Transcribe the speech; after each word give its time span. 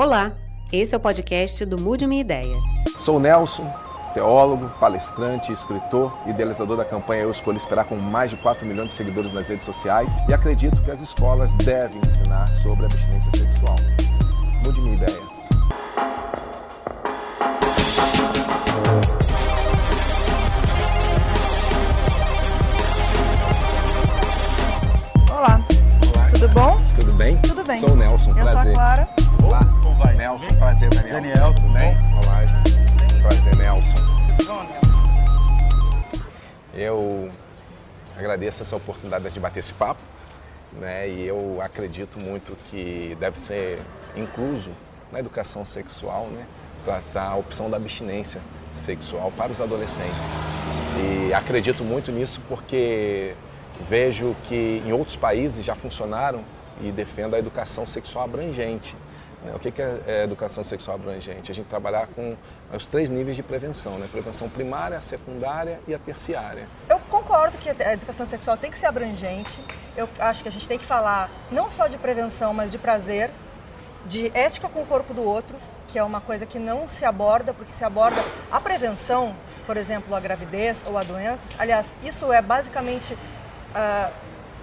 Olá, 0.00 0.32
esse 0.72 0.94
é 0.94 0.96
o 0.96 1.00
podcast 1.00 1.62
do 1.66 1.78
Mude 1.78 2.06
Minha 2.06 2.22
Ideia. 2.22 2.56
Sou 3.00 3.18
o 3.18 3.20
Nelson, 3.20 3.70
teólogo, 4.14 4.70
palestrante, 4.80 5.52
escritor, 5.52 6.16
idealizador 6.26 6.74
da 6.74 6.86
campanha 6.86 7.24
Eu 7.24 7.30
Escolhi 7.30 7.58
Esperar 7.58 7.84
com 7.84 7.96
mais 7.96 8.30
de 8.30 8.38
4 8.38 8.64
milhões 8.64 8.88
de 8.88 8.94
seguidores 8.94 9.30
nas 9.34 9.48
redes 9.48 9.66
sociais 9.66 10.10
e 10.26 10.32
acredito 10.32 10.82
que 10.84 10.90
as 10.90 11.02
escolas 11.02 11.52
devem 11.52 12.00
ensinar 12.00 12.50
sobre 12.62 12.86
abstinência 12.86 13.30
sexual. 13.32 13.76
Mude 14.64 14.80
Minha 14.80 14.96
Ideia. 14.96 15.20
Olá. 25.30 25.60
Tudo 26.32 26.48
bom? 26.48 26.78
Tudo 26.98 27.12
bem? 27.12 27.36
Tudo 27.42 27.62
bem. 27.64 27.80
Sou 27.80 27.90
o 27.90 27.96
Nelson, 27.96 28.30
Eu 28.30 28.36
sou 28.36 28.48
a 28.48 28.52
prazer. 28.52 28.72
Clara. 28.72 29.08
Olá. 29.44 29.89
Vai? 30.00 30.14
Nelson, 30.14 30.46
prazer, 30.58 30.88
Daniel. 30.88 31.12
Daniel, 31.12 31.54
tudo 31.54 31.72
bem? 31.74 31.94
Olá, 32.24 32.46
gente. 32.46 33.20
Prazer, 33.20 33.54
Nelson. 33.54 33.96
Tudo 34.38 34.48
bom, 34.48 34.62
Nelson? 34.62 35.02
Eu 36.72 37.30
agradeço 38.16 38.62
essa 38.62 38.74
oportunidade 38.74 39.28
de 39.28 39.38
bater 39.38 39.60
esse 39.60 39.74
papo, 39.74 40.00
né? 40.72 41.06
E 41.06 41.26
eu 41.26 41.60
acredito 41.62 42.18
muito 42.18 42.56
que 42.70 43.14
deve 43.20 43.38
ser 43.38 43.78
incluso 44.16 44.70
na 45.12 45.20
educação 45.20 45.66
sexual, 45.66 46.28
né? 46.28 46.46
Tratar 46.82 47.32
a 47.32 47.36
opção 47.36 47.68
da 47.68 47.76
abstinência 47.76 48.40
sexual 48.74 49.30
para 49.36 49.52
os 49.52 49.60
adolescentes. 49.60 50.30
E 50.96 51.34
acredito 51.34 51.84
muito 51.84 52.10
nisso 52.10 52.40
porque 52.48 53.34
vejo 53.86 54.34
que 54.44 54.82
em 54.86 54.92
outros 54.92 55.16
países 55.16 55.62
já 55.62 55.74
funcionaram 55.74 56.42
e 56.80 56.90
defendo 56.90 57.36
a 57.36 57.38
educação 57.38 57.84
sexual 57.84 58.24
abrangente. 58.24 58.96
Né? 59.44 59.52
O 59.54 59.58
que 59.58 59.80
é 59.80 60.00
é 60.06 60.24
educação 60.24 60.62
sexual 60.62 60.96
abrangente? 60.96 61.50
A 61.50 61.54
gente 61.54 61.66
trabalhar 61.66 62.06
com 62.08 62.36
os 62.72 62.86
três 62.86 63.10
níveis 63.10 63.36
de 63.36 63.42
prevenção, 63.42 63.98
né? 63.98 64.08
Prevenção 64.10 64.48
primária, 64.48 64.98
a 64.98 65.00
secundária 65.00 65.80
e 65.86 65.94
a 65.94 65.98
terciária. 65.98 66.68
Eu 66.88 66.98
concordo 67.10 67.58
que 67.58 67.70
a 67.70 67.92
educação 67.92 68.26
sexual 68.26 68.56
tem 68.56 68.70
que 68.70 68.78
ser 68.78 68.86
abrangente. 68.86 69.62
Eu 69.96 70.08
acho 70.18 70.42
que 70.42 70.48
a 70.48 70.52
gente 70.52 70.68
tem 70.68 70.78
que 70.78 70.84
falar 70.84 71.30
não 71.50 71.70
só 71.70 71.86
de 71.86 71.98
prevenção, 71.98 72.52
mas 72.52 72.70
de 72.70 72.78
prazer, 72.78 73.30
de 74.06 74.30
ética 74.34 74.68
com 74.68 74.82
o 74.82 74.86
corpo 74.86 75.12
do 75.14 75.22
outro, 75.22 75.56
que 75.88 75.98
é 75.98 76.04
uma 76.04 76.20
coisa 76.20 76.46
que 76.46 76.58
não 76.58 76.86
se 76.86 77.04
aborda, 77.04 77.52
porque 77.52 77.72
se 77.72 77.84
aborda 77.84 78.22
a 78.50 78.60
prevenção, 78.60 79.34
por 79.66 79.76
exemplo, 79.76 80.14
a 80.14 80.20
gravidez 80.20 80.84
ou 80.86 80.96
a 80.96 81.02
doenças. 81.02 81.50
Aliás, 81.58 81.92
isso 82.02 82.32
é 82.32 82.40
basicamente 82.40 83.16
ah, 83.74 84.10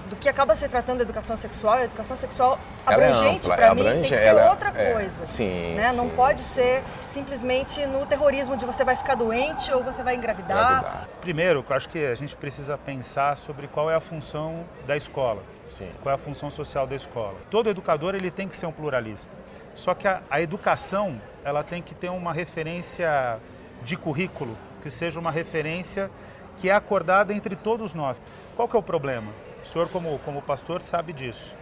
do 0.07 0.15
que 0.15 0.27
acaba 0.29 0.55
se 0.55 0.67
tratando 0.67 0.97
da 0.99 1.03
educação 1.03 1.37
sexual. 1.37 1.75
A 1.75 1.83
educação 1.83 2.15
sexual 2.17 2.57
é 2.87 2.93
abrangente, 2.93 3.45
ampla, 3.49 3.55
para 3.55 3.65
é 3.65 3.69
mim, 3.69 3.75
tem 3.75 3.83
que 3.83 3.89
abrange- 3.89 4.09
ser 4.09 4.21
ela 4.25 4.41
é- 4.41 4.49
outra 4.49 4.69
é, 4.69 4.93
coisa. 4.93 5.25
sim, 5.25 5.75
né? 5.75 5.91
Não 5.93 6.09
sim. 6.09 6.15
pode 6.15 6.41
ser 6.41 6.83
simplesmente 7.07 7.85
no 7.87 8.05
terrorismo 8.05 8.55
de 8.57 8.65
você 8.65 8.83
vai 8.83 8.95
ficar 8.95 9.15
doente 9.15 9.71
ou 9.71 9.83
você 9.83 10.03
vai 10.03 10.15
engravidar. 10.15 10.81
Gravidade. 10.81 11.09
Primeiro, 11.21 11.65
eu 11.69 11.75
acho 11.75 11.89
que 11.89 12.05
a 12.05 12.15
gente 12.15 12.35
precisa 12.35 12.77
pensar 12.77 13.37
sobre 13.37 13.67
qual 13.67 13.89
é 13.91 13.95
a 13.95 13.99
função 13.99 14.63
da 14.85 14.95
escola, 14.95 15.43
Sim. 15.67 15.89
qual 16.01 16.11
é 16.11 16.15
a 16.15 16.17
função 16.19 16.49
social 16.49 16.87
da 16.87 16.95
escola. 16.95 17.35
Todo 17.49 17.69
educador 17.69 18.15
ele 18.15 18.31
tem 18.31 18.47
que 18.47 18.55
ser 18.55 18.65
um 18.65 18.71
pluralista. 18.71 19.35
Só 19.75 19.93
que 19.93 20.07
a, 20.07 20.21
a 20.29 20.41
educação 20.41 21.21
ela 21.43 21.63
tem 21.63 21.81
que 21.81 21.93
ter 21.93 22.09
uma 22.09 22.33
referência 22.33 23.37
de 23.83 23.95
currículo 23.95 24.57
que 24.81 24.89
seja 24.89 25.19
uma 25.19 25.29
referência 25.31 26.09
que 26.57 26.69
é 26.69 26.73
acordada 26.73 27.33
entre 27.33 27.55
todos 27.55 27.93
nós. 27.93 28.19
Qual 28.55 28.67
que 28.67 28.75
é 28.75 28.79
o 28.79 28.83
problema? 28.83 29.31
O 29.67 29.69
senhor 29.69 29.89
como 29.89 30.17
como 30.19 30.41
pastor 30.41 30.81
sabe 30.81 31.11
disso. 31.11 31.53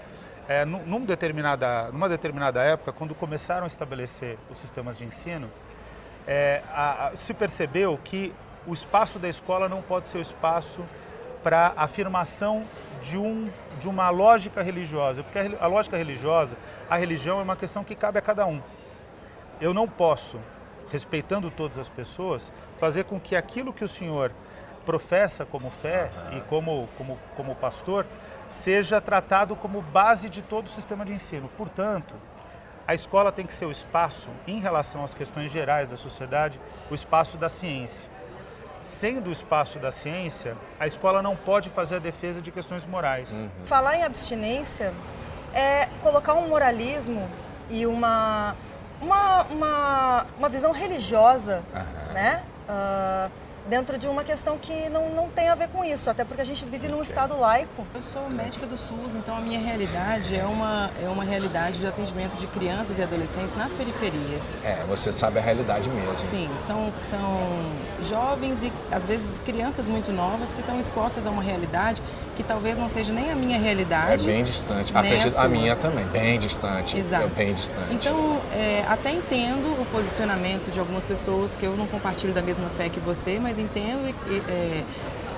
É, 0.47 0.63
num, 0.63 1.03
determinada, 1.03 1.89
numa 1.91 2.07
determinada 2.07 2.61
época, 2.61 2.93
quando 2.93 3.15
começaram 3.15 3.63
a 3.63 3.67
estabelecer 3.67 4.37
os 4.47 4.59
sistemas 4.59 4.95
de 4.95 5.03
ensino, 5.05 5.49
é, 6.27 6.61
a- 6.71 7.07
a- 7.07 7.15
se 7.15 7.33
percebeu 7.33 7.99
que 8.03 8.31
o 8.67 8.73
espaço 8.73 9.17
da 9.17 9.27
escola 9.27 9.67
não 9.67 9.81
pode 9.81 10.07
ser 10.07 10.19
o 10.19 10.21
espaço 10.21 10.81
para 11.41 11.73
afirmação 11.75 12.61
de, 13.01 13.17
um, 13.17 13.49
de 13.79 13.87
uma 13.89 14.11
lógica 14.11 14.61
religiosa, 14.61 15.23
porque 15.23 15.39
a, 15.39 15.63
a 15.63 15.67
lógica 15.67 15.97
religiosa, 15.97 16.55
a 16.87 16.95
religião 16.97 17.39
é 17.39 17.43
uma 17.43 17.55
questão 17.55 17.83
que 17.83 17.95
cabe 17.95 18.19
a 18.19 18.21
cada 18.21 18.45
um. 18.45 18.61
Eu 19.59 19.73
não 19.73 19.87
posso, 19.87 20.39
respeitando 20.91 21.49
todas 21.49 21.79
as 21.79 21.89
pessoas, 21.89 22.53
fazer 22.77 23.05
com 23.05 23.19
que 23.19 23.35
aquilo 23.35 23.73
que 23.73 23.83
o 23.83 23.87
senhor 23.87 24.31
professa 24.85 25.45
como 25.45 25.69
fé 25.69 26.09
e 26.33 26.41
como, 26.41 26.87
como, 26.97 27.19
como 27.35 27.55
pastor 27.55 28.05
seja 28.47 29.01
tratado 29.01 29.55
como 29.55 29.81
base 29.81 30.29
de 30.29 30.41
todo 30.41 30.67
o 30.67 30.69
sistema 30.69 31.03
de 31.03 31.13
ensino. 31.13 31.49
Portanto, 31.57 32.15
a 32.87 32.93
escola 32.93 33.31
tem 33.31 33.45
que 33.45 33.53
ser 33.53 33.65
o 33.65 33.71
espaço, 33.71 34.29
em 34.47 34.59
relação 34.59 35.03
às 35.03 35.13
questões 35.13 35.51
gerais 35.51 35.89
da 35.89 35.97
sociedade, 35.97 36.59
o 36.89 36.93
espaço 36.93 37.37
da 37.37 37.49
ciência. 37.49 38.07
Sendo 38.83 39.29
o 39.29 39.31
espaço 39.31 39.79
da 39.79 39.91
ciência, 39.91 40.55
a 40.79 40.85
escola 40.85 41.23
não 41.23 41.35
pode 41.35 41.71
fazer 41.71 41.95
a 41.95 41.99
defesa 41.99 42.39
de 42.39 42.51
questões 42.51 42.85
morais. 42.85 43.29
Falar 43.65 43.97
em 43.97 44.03
abstinência 44.03 44.93
é 45.51 45.89
colocar 46.03 46.35
um 46.35 46.47
moralismo 46.47 47.27
e 47.67 47.87
uma, 47.87 48.55
uma, 49.01 49.43
uma, 49.45 50.25
uma 50.37 50.49
visão 50.49 50.71
religiosa 50.71 51.63
né? 52.13 52.43
Ah, 52.67 53.29
dentro 53.67 53.97
de 53.97 54.07
uma 54.07 54.23
questão 54.23 54.57
que 54.57 54.89
não, 54.89 55.09
não 55.09 55.29
tem 55.29 55.49
a 55.49 55.55
ver 55.55 55.67
com 55.69 55.83
isso, 55.83 56.09
até 56.09 56.23
porque 56.23 56.41
a 56.41 56.45
gente 56.45 56.63
vive 56.65 56.87
num 56.87 57.01
estado 57.01 57.37
laico. 57.39 57.85
Eu 57.93 58.01
sou 58.01 58.21
médica 58.33 58.65
do 58.65 58.77
SUS, 58.77 59.15
então 59.15 59.35
a 59.35 59.41
minha 59.41 59.59
realidade 59.59 60.35
é 60.37 60.45
uma, 60.45 60.91
é 61.03 61.07
uma 61.07 61.23
realidade 61.23 61.79
de 61.79 61.87
atendimento 61.87 62.37
de 62.37 62.47
crianças 62.47 62.97
e 62.97 63.01
adolescentes 63.03 63.55
nas 63.57 63.73
periferias. 63.73 64.57
É, 64.63 64.83
você 64.87 65.11
sabe 65.11 65.39
a 65.39 65.41
realidade 65.41 65.89
mesmo. 65.89 66.15
Sim, 66.17 66.49
são, 66.57 66.91
são 66.99 67.19
jovens 68.07 68.63
e 68.63 68.71
às 68.91 69.05
vezes 69.05 69.39
crianças 69.39 69.87
muito 69.87 70.11
novas 70.11 70.53
que 70.53 70.59
estão 70.59 70.79
expostas 70.79 71.25
a 71.25 71.29
uma 71.29 71.41
realidade 71.41 72.01
que 72.35 72.43
talvez 72.43 72.77
não 72.77 72.89
seja 72.89 73.13
nem 73.13 73.31
a 73.31 73.35
minha 73.35 73.55
É 73.55 73.59
realidade. 73.59 74.25
bem 74.25 74.43
distante. 74.43 74.93
nem 74.93 75.01
Acredito, 75.01 75.31
sua. 75.33 75.43
a 75.45 75.47
minha 75.47 75.75
também, 75.75 76.05
bem 76.07 76.37
distante. 76.37 76.97
Exato. 76.97 77.23
É 77.23 77.27
bem 77.27 77.53
distante. 77.53 77.93
Então, 77.93 78.41
é, 78.53 78.83
até 78.87 79.11
entendo 79.11 79.67
o 79.81 79.85
posicionamento 79.85 80.69
de 80.69 80.77
algumas 80.79 81.05
pessoas 81.05 81.55
que 81.55 81.65
eu 81.65 81.77
não 81.77 81.87
compartilho 81.87 82.33
da 82.33 82.41
mesma 82.41 82.69
fé 82.69 82.89
que 82.89 82.99
você, 82.99 83.39
mas 83.41 83.54
entendo 83.57 84.13
e, 84.27 84.37
é, 84.49 84.83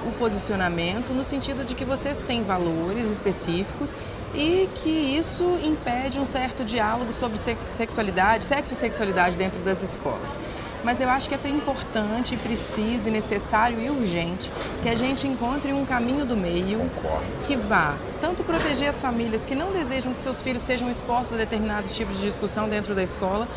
o 0.08 0.12
posicionamento 0.20 1.14
no 1.14 1.24
sentido 1.24 1.66
de 1.66 1.76
que 1.76 1.84
vocês 1.84 2.22
têm 2.22 2.44
valores 2.44 3.10
específicos 3.10 3.96
e 4.36 4.70
que 4.76 4.90
isso 4.90 5.58
impede 5.64 6.20
um 6.20 6.26
certo 6.26 6.64
diálogo 6.64 7.12
sobre 7.14 7.38
sex- 7.38 7.70
sexualidade, 7.72 8.44
sexo 8.44 8.74
e 8.74 8.76
sexualidade 8.76 9.38
dentro 9.38 9.60
das 9.62 9.82
escolas. 9.82 10.36
Mas 10.84 11.02
eu 11.02 11.10
acho 11.10 11.28
que 11.28 11.36
é 11.36 11.50
importante, 11.50 12.38
preciso, 12.38 13.10
necessário 13.10 13.80
e 13.82 13.90
urgente 13.90 14.52
que 14.84 14.88
a 14.88 14.96
gente 14.96 15.28
encontre 15.28 15.74
um 15.74 15.84
caminho 15.86 16.24
do 16.24 16.38
meio 16.38 16.78
Concordo. 16.80 17.26
que 17.46 17.56
vá 17.58 17.96
tanto 18.22 18.44
proteger 18.44 18.88
as 18.90 19.02
famílias 19.02 19.44
que 19.44 19.56
não 19.56 19.72
desejam 19.72 20.14
que 20.14 20.20
seus 20.22 20.40
filhos 20.40 20.62
sejam 20.62 20.90
expostos 20.90 21.34
a 21.34 21.38
determinados 21.38 21.92
tipos 21.94 22.18
de 22.18 22.28
discussão 22.28 22.70
dentro 22.70 22.94
da 22.94 23.02
escola, 23.04 23.48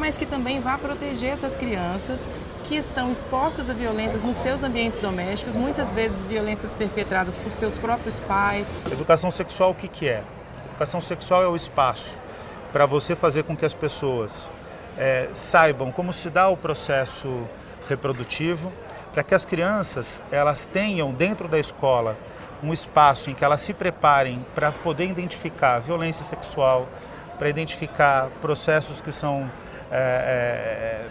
mas 0.00 0.16
que 0.16 0.24
também 0.24 0.60
vá 0.60 0.78
proteger 0.78 1.30
essas 1.30 1.54
crianças 1.54 2.28
que 2.64 2.74
estão 2.74 3.10
expostas 3.10 3.68
a 3.68 3.74
violências 3.74 4.22
nos 4.22 4.38
seus 4.38 4.62
ambientes 4.62 4.98
domésticos, 4.98 5.54
muitas 5.54 5.92
vezes 5.92 6.22
violências 6.22 6.74
perpetradas 6.74 7.36
por 7.36 7.52
seus 7.52 7.76
próprios 7.76 8.18
pais. 8.20 8.72
Educação 8.90 9.30
sexual 9.30 9.70
o 9.70 9.74
que, 9.74 9.86
que 9.86 10.08
é? 10.08 10.24
Educação 10.70 11.00
sexual 11.02 11.42
é 11.42 11.48
o 11.48 11.54
espaço 11.54 12.16
para 12.72 12.86
você 12.86 13.14
fazer 13.14 13.42
com 13.42 13.54
que 13.54 13.66
as 13.66 13.74
pessoas 13.74 14.50
eh, 14.96 15.28
saibam 15.34 15.92
como 15.92 16.12
se 16.12 16.30
dá 16.30 16.48
o 16.48 16.56
processo 16.56 17.46
reprodutivo, 17.86 18.72
para 19.12 19.22
que 19.22 19.34
as 19.34 19.44
crianças 19.44 20.22
elas 20.30 20.64
tenham 20.64 21.12
dentro 21.12 21.46
da 21.46 21.58
escola 21.58 22.16
um 22.62 22.72
espaço 22.72 23.30
em 23.30 23.34
que 23.34 23.44
elas 23.44 23.60
se 23.60 23.74
preparem 23.74 24.44
para 24.54 24.72
poder 24.72 25.06
identificar 25.06 25.78
violência 25.80 26.24
sexual, 26.24 26.88
para 27.38 27.48
identificar 27.48 28.28
processos 28.40 29.00
que 29.00 29.12
são 29.12 29.50
eh, 29.90 31.04
eh, 31.04 31.06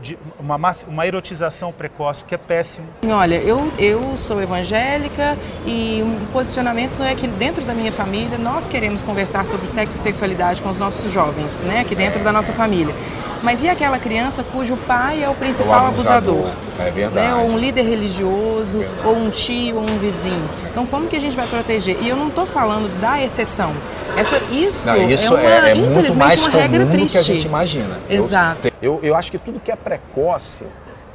de 0.00 0.16
uma, 0.38 0.56
uma 0.86 1.06
erotização 1.06 1.72
precoce, 1.72 2.24
que 2.24 2.34
é 2.34 2.38
péssimo. 2.38 2.86
Olha, 3.10 3.36
eu, 3.36 3.70
eu 3.78 4.16
sou 4.16 4.40
evangélica 4.40 5.36
e 5.66 6.02
o 6.04 6.32
posicionamento 6.32 7.02
é 7.02 7.14
que 7.14 7.26
dentro 7.26 7.64
da 7.64 7.74
minha 7.74 7.90
família 7.90 8.38
nós 8.38 8.68
queremos 8.68 9.02
conversar 9.02 9.44
sobre 9.44 9.66
sexo 9.66 9.96
e 9.96 10.00
sexualidade 10.00 10.62
com 10.62 10.68
os 10.68 10.78
nossos 10.78 11.12
jovens, 11.12 11.62
né, 11.64 11.80
aqui 11.80 11.94
dentro 11.94 12.22
da 12.22 12.32
nossa 12.32 12.52
família. 12.52 12.94
Mas 13.42 13.62
e 13.62 13.68
aquela 13.68 13.98
criança 13.98 14.42
cujo 14.42 14.76
pai 14.78 15.22
é 15.22 15.28
o 15.28 15.34
principal 15.34 15.84
O 15.84 15.86
abusador, 15.88 16.38
abusador? 16.38 16.54
é 16.80 16.90
verdade. 16.90 17.26
Né, 17.28 17.34
ou 17.34 17.48
um 17.50 17.58
líder 17.58 17.82
religioso, 17.82 18.84
ou 19.04 19.16
um 19.16 19.30
tio, 19.30 19.76
ou 19.76 19.82
um 19.82 19.98
vizinho. 19.98 20.48
Então 20.70 20.86
como 20.86 21.06
que 21.08 21.16
a 21.16 21.20
gente 21.20 21.36
vai 21.36 21.46
proteger? 21.46 21.96
E 22.02 22.08
eu 22.08 22.16
não 22.16 22.28
estou 22.28 22.46
falando 22.46 22.88
da 23.00 23.22
exceção. 23.22 23.72
Essa, 24.18 24.38
isso, 24.50 24.86
Não, 24.86 25.08
isso 25.08 25.36
é, 25.36 25.40
uma, 25.40 25.68
é, 25.68 25.70
é 25.70 25.74
muito 25.74 26.16
mais 26.16 26.46
comum 26.46 26.86
do 26.86 27.06
que 27.06 27.18
a 27.18 27.22
gente 27.22 27.46
imagina. 27.46 27.98
Exato. 28.10 28.70
Eu, 28.82 28.98
eu 29.02 29.14
acho 29.14 29.30
que 29.30 29.38
tudo 29.38 29.60
que 29.60 29.70
é 29.70 29.76
precoce 29.76 30.64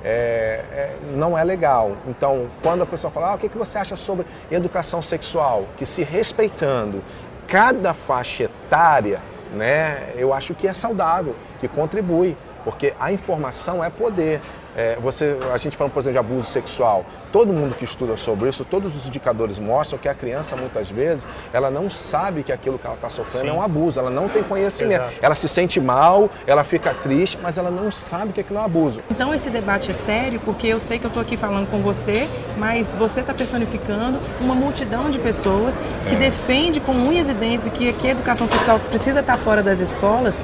é, 0.04 0.64
é, 0.72 0.96
não 1.16 1.38
é 1.38 1.44
legal. 1.44 1.98
Então, 2.08 2.48
quando 2.62 2.84
a 2.84 2.86
pessoa 2.86 3.10
fala, 3.10 3.32
ah, 3.32 3.36
o 3.36 3.38
que, 3.38 3.50
que 3.50 3.58
você 3.58 3.78
acha 3.78 3.96
sobre 3.96 4.26
educação 4.52 5.02
sexual? 5.02 5.66
Que 5.78 5.86
se 5.86 6.04
respeitando 6.04 7.04
cada 7.48 7.94
faixa 7.94 8.44
etária, 8.44 9.22
né, 9.54 10.14
eu 10.16 10.34
acho 10.34 10.54
que 10.54 10.68
é 10.68 10.74
saudável, 10.74 11.36
que 11.60 11.68
contribui, 11.68 12.36
porque 12.64 12.94
a 13.00 13.12
informação 13.12 13.84
é 13.84 13.90
poder. 13.90 14.42
É, 14.76 14.98
você, 15.00 15.38
a 15.54 15.58
gente 15.58 15.78
falando, 15.78 15.94
por 15.94 16.00
exemplo, 16.00 16.14
de 16.14 16.20
abuso 16.20 16.48
sexual, 16.48 17.06
todo 17.32 17.54
mundo 17.54 17.76
que 17.76 17.86
estuda 17.86 18.18
sobre 18.18 18.50
isso, 18.50 18.66
todos 18.66 18.96
os 18.96 19.06
indicadores 19.06 19.60
mostram 19.60 20.00
que 20.00 20.10
a 20.10 20.14
criança, 20.14 20.56
muitas 20.56 20.90
vezes, 20.90 21.28
ela 21.52 21.70
não 21.70 21.90
sabe 21.90 22.44
que 22.44 22.52
aquilo 22.52 22.80
que 22.80 22.86
ela 22.86 22.96
está 22.96 23.10
sofrendo 23.10 23.46
Sim. 23.46 23.52
é 23.52 23.54
um 23.54 23.62
abuso, 23.62 24.00
ela 24.00 24.10
não 24.10 24.28
tem 24.28 24.44
conhecimento. 24.44 25.04
Exato. 25.04 25.18
Ela 25.22 25.36
se 25.36 25.48
sente 25.48 25.80
mal, 25.80 26.30
ela 26.48 26.64
fica 26.64 26.94
triste, 26.94 27.38
mas 27.42 27.58
ela 27.58 27.70
não 27.70 27.92
sabe 27.92 28.34
que 28.34 28.42
aquilo 28.42 28.60
é 28.60 28.62
um 28.62 28.66
abuso. 28.66 29.02
Então 29.12 29.34
esse 29.34 29.50
debate 29.50 29.92
é 29.92 29.94
sério, 29.94 30.40
porque 30.44 30.68
eu 30.68 30.80
sei 30.80 31.00
que 31.00 31.06
eu 31.06 31.10
estou 31.10 31.22
aqui 31.22 31.38
falando 31.38 31.70
com 31.70 31.82
você, 31.82 32.28
mas 32.58 32.96
você 32.96 33.20
está 33.20 33.34
personificando 33.34 34.20
uma 34.40 34.56
multidão 34.56 35.10
de 35.10 35.20
pessoas 35.20 35.80
que 36.08 36.16
é. 36.16 36.18
defende 36.18 36.80
com 36.80 36.94
unhas 36.94 37.30
e 37.30 37.34
dentes 37.34 37.70
que, 37.70 37.94
que 37.94 38.08
a 38.08 38.12
educação 38.12 38.48
sexual 38.48 38.80
precisa 38.80 39.20
estar 39.20 39.38
fora 39.38 39.62
das 39.62 39.80
escolas 39.80 40.42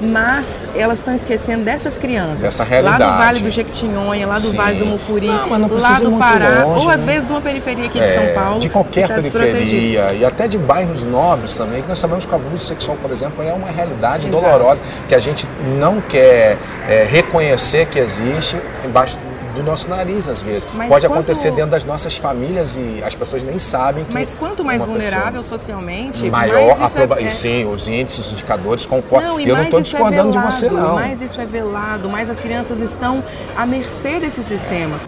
mas 0.00 0.66
elas 0.74 0.98
estão 0.98 1.14
esquecendo 1.14 1.64
dessas 1.64 1.98
crianças. 1.98 2.42
Essa 2.42 2.64
realidade. 2.64 3.02
Lá 3.02 3.10
do 3.10 3.18
Vale 3.18 3.40
do 3.40 3.50
Jequitinhonha, 3.50 4.26
lá 4.26 4.34
do 4.34 4.40
Sim. 4.40 4.56
Vale 4.56 4.78
do 4.78 4.86
Mucuri, 4.86 5.26
não, 5.26 5.48
lá 5.50 5.98
do 6.00 6.12
Pará, 6.18 6.64
longe, 6.64 6.86
ou 6.86 6.90
às 6.90 7.04
né? 7.04 7.12
vezes 7.12 7.26
de 7.26 7.32
uma 7.32 7.40
periferia 7.40 7.86
aqui 7.86 8.00
é, 8.00 8.06
de 8.06 8.14
São 8.14 8.22
é, 8.22 8.32
Paulo. 8.32 8.60
De 8.60 8.68
qualquer 8.68 9.08
tá 9.08 9.14
periferia 9.14 10.12
e 10.14 10.24
até 10.24 10.48
de 10.48 10.56
bairros 10.56 11.04
nobres 11.04 11.54
também, 11.54 11.82
que 11.82 11.88
nós 11.88 11.98
sabemos 11.98 12.24
que 12.24 12.32
o 12.32 12.34
abuso 12.34 12.64
sexual, 12.64 12.96
por 13.00 13.10
exemplo, 13.10 13.44
é 13.44 13.52
uma 13.52 13.70
realidade 13.70 14.26
Exato. 14.26 14.42
dolorosa 14.42 14.82
que 15.08 15.14
a 15.14 15.18
gente 15.18 15.46
não 15.78 16.00
quer 16.00 16.56
é, 16.88 17.06
reconhecer 17.08 17.86
que 17.86 17.98
existe 17.98 18.56
embaixo 18.84 19.18
do 19.18 19.29
do 19.54 19.62
nosso 19.62 19.88
nariz, 19.88 20.28
às 20.28 20.42
vezes. 20.42 20.68
Mas 20.74 20.88
Pode 20.88 21.06
quanto... 21.06 21.12
acontecer 21.12 21.50
dentro 21.52 21.70
das 21.70 21.84
nossas 21.84 22.16
famílias 22.16 22.76
e 22.76 23.02
as 23.04 23.14
pessoas 23.14 23.42
nem 23.42 23.58
sabem 23.58 24.04
que. 24.04 24.12
Mas 24.14 24.34
quanto 24.34 24.64
mais 24.64 24.82
vulnerável 24.82 25.42
socialmente, 25.42 26.28
maior 26.30 26.78
mais 26.78 26.80
a 26.80 26.90
proba... 26.90 27.20
é... 27.20 27.30
Sim, 27.30 27.66
os 27.66 27.88
índices, 27.88 28.26
os 28.26 28.32
indicadores 28.32 28.86
concordam. 28.86 29.30
Não, 29.30 29.40
e 29.40 29.48
eu 29.48 29.56
não 29.56 29.64
estou 29.64 29.80
é 29.80 29.82
discordando 29.82 30.30
é 30.30 30.32
velado, 30.32 30.48
de 30.48 30.54
você, 30.54 30.70
não. 30.70 30.94
Mais 30.94 31.20
isso 31.20 31.40
é 31.40 31.46
velado, 31.46 32.08
mais 32.08 32.30
as 32.30 32.40
crianças 32.40 32.80
estão 32.80 33.22
à 33.56 33.64
mercê 33.66 34.20
desse 34.20 34.42
sistema. 34.42 34.98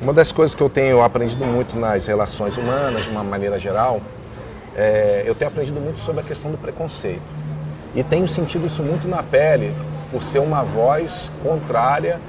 Uma 0.00 0.12
das 0.12 0.30
coisas 0.30 0.54
que 0.54 0.62
eu 0.62 0.70
tenho 0.70 1.02
aprendido 1.02 1.44
muito 1.44 1.76
nas 1.76 2.06
relações 2.06 2.56
humanas, 2.56 3.02
de 3.02 3.10
uma 3.10 3.24
maneira 3.24 3.58
geral, 3.58 4.00
é, 4.76 5.24
eu 5.26 5.34
tenho 5.34 5.50
aprendido 5.50 5.80
muito 5.80 5.98
sobre 5.98 6.20
a 6.20 6.24
questão 6.24 6.50
do 6.52 6.58
preconceito. 6.58 7.48
E 7.94 8.02
tenho 8.04 8.28
sentido 8.28 8.66
isso 8.66 8.82
muito 8.82 9.08
na 9.08 9.22
pele, 9.22 9.74
por 10.12 10.22
ser 10.22 10.38
uma 10.38 10.62
voz 10.62 11.32
contrária 11.42 12.20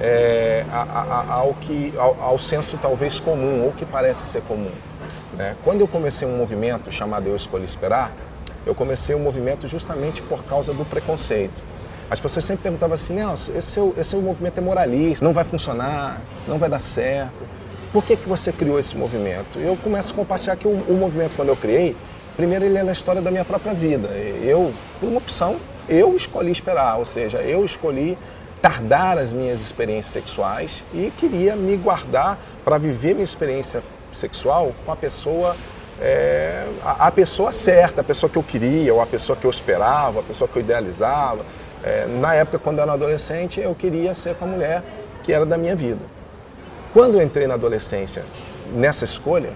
é, 0.00 0.64
a, 0.70 0.82
a, 0.82 1.34
ao, 1.34 1.54
que, 1.54 1.92
ao, 1.96 2.16
ao, 2.20 2.38
senso 2.38 2.78
talvez 2.80 3.18
comum, 3.18 3.64
ou 3.64 3.72
que 3.72 3.84
parece 3.84 4.26
ser 4.26 4.42
comum. 4.42 4.70
Né? 5.36 5.56
Quando 5.64 5.80
eu 5.80 5.88
comecei 5.88 6.26
um 6.26 6.36
movimento 6.36 6.90
chamado 6.90 7.28
Eu 7.28 7.36
Escolhi 7.36 7.64
Esperar, 7.64 8.12
eu 8.64 8.74
comecei 8.74 9.14
um 9.14 9.18
movimento 9.18 9.66
justamente 9.66 10.22
por 10.22 10.44
causa 10.44 10.72
do 10.72 10.84
preconceito. 10.84 11.62
As 12.10 12.20
pessoas 12.20 12.44
sempre 12.44 12.62
perguntavam 12.62 12.94
assim, 12.94 13.14
Nelson, 13.14 13.52
esse 13.52 13.70
seu, 13.70 13.94
esse 13.96 14.10
seu 14.10 14.20
movimento 14.20 14.58
é 14.58 14.60
moralista, 14.60 15.24
não 15.24 15.32
vai 15.32 15.44
funcionar, 15.44 16.20
não 16.46 16.58
vai 16.58 16.68
dar 16.68 16.80
certo. 16.80 17.44
Por 17.92 18.04
que, 18.04 18.16
que 18.16 18.28
você 18.28 18.52
criou 18.52 18.78
esse 18.78 18.96
movimento? 18.96 19.58
Eu 19.58 19.76
começo 19.76 20.12
a 20.12 20.16
compartilhar 20.16 20.56
que 20.56 20.66
o, 20.66 20.70
o 20.70 20.94
movimento, 20.94 21.32
quando 21.36 21.48
eu 21.48 21.56
criei, 21.56 21.96
primeiro 22.36 22.64
ele 22.64 22.78
é 22.78 22.82
na 22.82 22.92
história 22.92 23.20
da 23.20 23.30
minha 23.30 23.44
própria 23.44 23.74
vida. 23.74 24.08
Eu, 24.08 24.72
por 25.00 25.08
uma 25.08 25.18
opção, 25.18 25.56
eu 25.88 26.14
escolhi 26.14 26.50
esperar, 26.50 26.98
ou 26.98 27.04
seja, 27.04 27.38
eu 27.38 27.64
escolhi 27.64 28.16
tardar 28.60 29.18
as 29.18 29.32
minhas 29.32 29.60
experiências 29.60 30.12
sexuais 30.12 30.84
e 30.92 31.12
queria 31.16 31.54
me 31.54 31.76
guardar 31.76 32.38
para 32.64 32.78
viver 32.78 33.14
minha 33.14 33.24
experiência 33.24 33.82
sexual 34.12 34.72
com 34.84 34.92
a 34.92 34.96
pessoa 34.96 35.54
é, 36.00 36.64
a, 36.84 37.08
a, 37.08 37.10
pessoa 37.10 37.50
certa, 37.50 38.00
a 38.00 38.04
pessoa 38.04 38.30
que 38.30 38.38
eu 38.38 38.42
queria, 38.42 38.94
ou 38.94 39.00
a 39.00 39.06
pessoa 39.06 39.36
que 39.36 39.44
eu 39.44 39.50
esperava, 39.50 40.20
a 40.20 40.22
pessoa 40.22 40.48
que 40.48 40.56
eu 40.56 40.62
idealizava. 40.62 41.44
É, 41.82 42.06
na 42.20 42.34
época, 42.34 42.58
quando 42.58 42.78
eu 42.78 42.82
era 42.82 42.92
adolescente, 42.92 43.60
eu 43.60 43.74
queria 43.74 44.14
ser 44.14 44.34
com 44.36 44.44
a 44.44 44.48
mulher 44.48 44.82
que 45.22 45.32
era 45.32 45.44
da 45.44 45.58
minha 45.58 45.74
vida. 45.74 46.00
Quando 46.92 47.16
eu 47.16 47.22
entrei 47.22 47.46
na 47.46 47.54
adolescência, 47.54 48.24
nessa 48.72 49.04
escolha, 49.04 49.50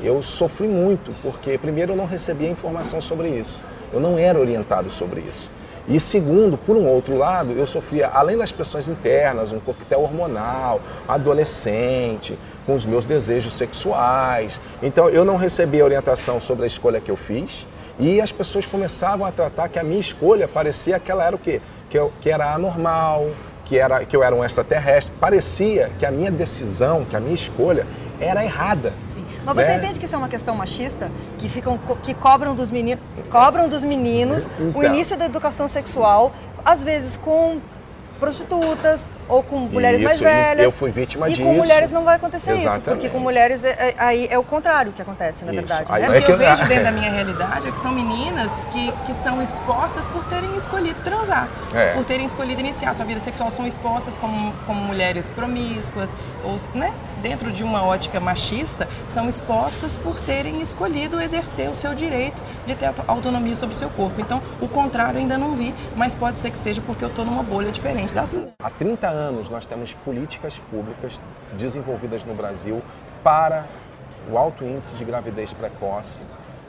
eu 0.00 0.22
sofri 0.22 0.68
muito, 0.68 1.12
porque 1.22 1.58
primeiro 1.58 1.92
eu 1.92 1.96
não 1.96 2.06
recebia 2.06 2.48
informação 2.48 3.00
sobre 3.00 3.28
isso. 3.28 3.62
Eu 3.92 3.98
não 3.98 4.18
era 4.18 4.38
orientado 4.38 4.90
sobre 4.90 5.20
isso. 5.20 5.50
E 5.88 5.98
segundo, 5.98 6.58
por 6.58 6.76
um 6.76 6.86
outro 6.86 7.16
lado, 7.16 7.52
eu 7.52 7.66
sofria, 7.66 8.08
além 8.08 8.36
das 8.36 8.52
pressões 8.52 8.88
internas, 8.88 9.52
um 9.52 9.58
coquetel 9.58 10.02
hormonal, 10.02 10.80
adolescente, 11.08 12.38
com 12.66 12.74
os 12.74 12.84
meus 12.84 13.06
desejos 13.06 13.54
sexuais. 13.54 14.60
Então 14.82 15.08
eu 15.08 15.24
não 15.24 15.36
recebia 15.36 15.82
orientação 15.82 16.38
sobre 16.38 16.64
a 16.64 16.66
escolha 16.66 17.00
que 17.00 17.10
eu 17.10 17.16
fiz. 17.16 17.66
E 17.98 18.20
as 18.20 18.30
pessoas 18.30 18.66
começavam 18.66 19.26
a 19.26 19.32
tratar 19.32 19.68
que 19.68 19.78
a 19.78 19.82
minha 19.82 20.00
escolha 20.00 20.46
parecia 20.46 21.00
que 21.00 21.10
ela 21.10 21.24
era 21.24 21.34
o 21.34 21.38
quê? 21.38 21.60
Que, 21.88 21.98
eu, 21.98 22.12
que 22.20 22.30
era 22.30 22.54
anormal, 22.54 23.26
que, 23.64 23.78
era, 23.78 24.04
que 24.04 24.14
eu 24.14 24.22
era 24.22 24.34
um 24.34 24.44
extraterrestre. 24.44 25.14
Parecia 25.18 25.90
que 25.98 26.04
a 26.04 26.10
minha 26.10 26.30
decisão, 26.30 27.04
que 27.04 27.16
a 27.16 27.20
minha 27.20 27.34
escolha 27.34 27.86
era 28.20 28.44
errada. 28.44 28.92
Mas 29.54 29.66
você 29.66 29.72
né? 29.72 29.78
entende 29.78 29.98
que 29.98 30.06
isso 30.06 30.14
é 30.14 30.18
uma 30.18 30.28
questão 30.28 30.54
machista? 30.54 31.10
Que, 31.38 31.48
ficam, 31.48 31.78
que 32.02 32.14
cobram 32.14 32.54
dos 32.54 32.70
meninos, 32.70 33.02
cobram 33.30 33.68
dos 33.68 33.84
meninos 33.84 34.48
então. 34.58 34.80
o 34.80 34.84
início 34.84 35.16
da 35.16 35.24
educação 35.24 35.68
sexual, 35.68 36.32
às 36.64 36.82
vezes 36.82 37.16
com 37.16 37.60
prostitutas 38.20 39.08
ou 39.28 39.42
com 39.42 39.58
mulheres 39.58 40.00
isso, 40.00 40.08
mais 40.08 40.20
velhas. 40.20 40.64
Eu 40.64 40.72
fui 40.72 40.90
vítima 40.90 41.26
e 41.26 41.30
disso. 41.30 41.42
E 41.42 41.44
com 41.44 41.54
mulheres 41.54 41.92
não 41.92 42.04
vai 42.04 42.16
acontecer 42.16 42.52
Exatamente. 42.52 42.80
isso, 42.80 42.90
porque 42.90 43.08
com 43.08 43.18
mulheres 43.18 43.62
é, 43.64 43.70
é, 43.70 43.94
aí 43.98 44.28
é, 44.30 44.38
o 44.38 44.44
contrário 44.44 44.92
que 44.92 45.02
acontece, 45.02 45.44
na 45.44 45.52
isso. 45.52 45.60
verdade. 45.60 45.92
Né? 45.92 46.16
É 46.16 46.20
o 46.20 46.24
que 46.24 46.32
eu 46.32 46.38
vejo 46.38 46.64
dentro 46.68 46.84
da 46.84 46.92
minha 46.92 47.10
realidade 47.10 47.68
é 47.68 47.70
que 47.70 47.78
são 47.78 47.92
meninas 47.92 48.64
que, 48.66 48.92
que 49.04 49.14
são 49.14 49.42
expostas 49.42 50.08
por 50.08 50.24
terem 50.26 50.56
escolhido 50.56 51.00
transar, 51.02 51.48
é. 51.74 51.92
por 51.92 52.04
terem 52.04 52.26
escolhido 52.26 52.60
iniciar 52.60 52.94
sua 52.94 53.04
vida 53.04 53.20
sexual, 53.20 53.50
são 53.50 53.66
expostas 53.66 54.16
como, 54.16 54.52
como 54.66 54.80
mulheres 54.80 55.30
promíscuas, 55.30 56.10
ou, 56.44 56.56
né? 56.74 56.92
dentro 57.20 57.50
de 57.50 57.64
uma 57.64 57.84
ótica 57.84 58.20
machista, 58.20 58.88
são 59.06 59.28
expostas 59.28 59.96
por 59.96 60.20
terem 60.20 60.62
escolhido 60.62 61.20
exercer 61.20 61.68
o 61.68 61.74
seu 61.74 61.94
direito 61.94 62.40
de 62.66 62.74
ter 62.74 62.92
autonomia 63.06 63.54
sobre 63.54 63.74
o 63.74 63.78
seu 63.78 63.90
corpo. 63.90 64.20
Então, 64.20 64.40
o 64.60 64.68
contrário 64.68 65.18
ainda 65.18 65.36
não 65.36 65.54
vi, 65.54 65.74
mas 65.96 66.14
pode 66.14 66.38
ser 66.38 66.50
que 66.50 66.58
seja 66.58 66.80
porque 66.80 67.04
eu 67.04 67.08
estou 67.08 67.24
numa 67.24 67.42
bolha 67.42 67.70
diferente 67.70 68.14
da 68.14 68.24
sua. 68.24 68.48
Há 68.58 68.70
30 68.70 69.08
anos 69.08 69.17
nós 69.50 69.66
temos 69.66 69.94
políticas 69.94 70.58
públicas 70.70 71.20
desenvolvidas 71.56 72.24
no 72.24 72.34
Brasil 72.34 72.82
para 73.22 73.66
o 74.30 74.36
alto 74.36 74.64
índice 74.64 74.94
de 74.94 75.04
gravidez 75.04 75.52
precoce, 75.52 76.22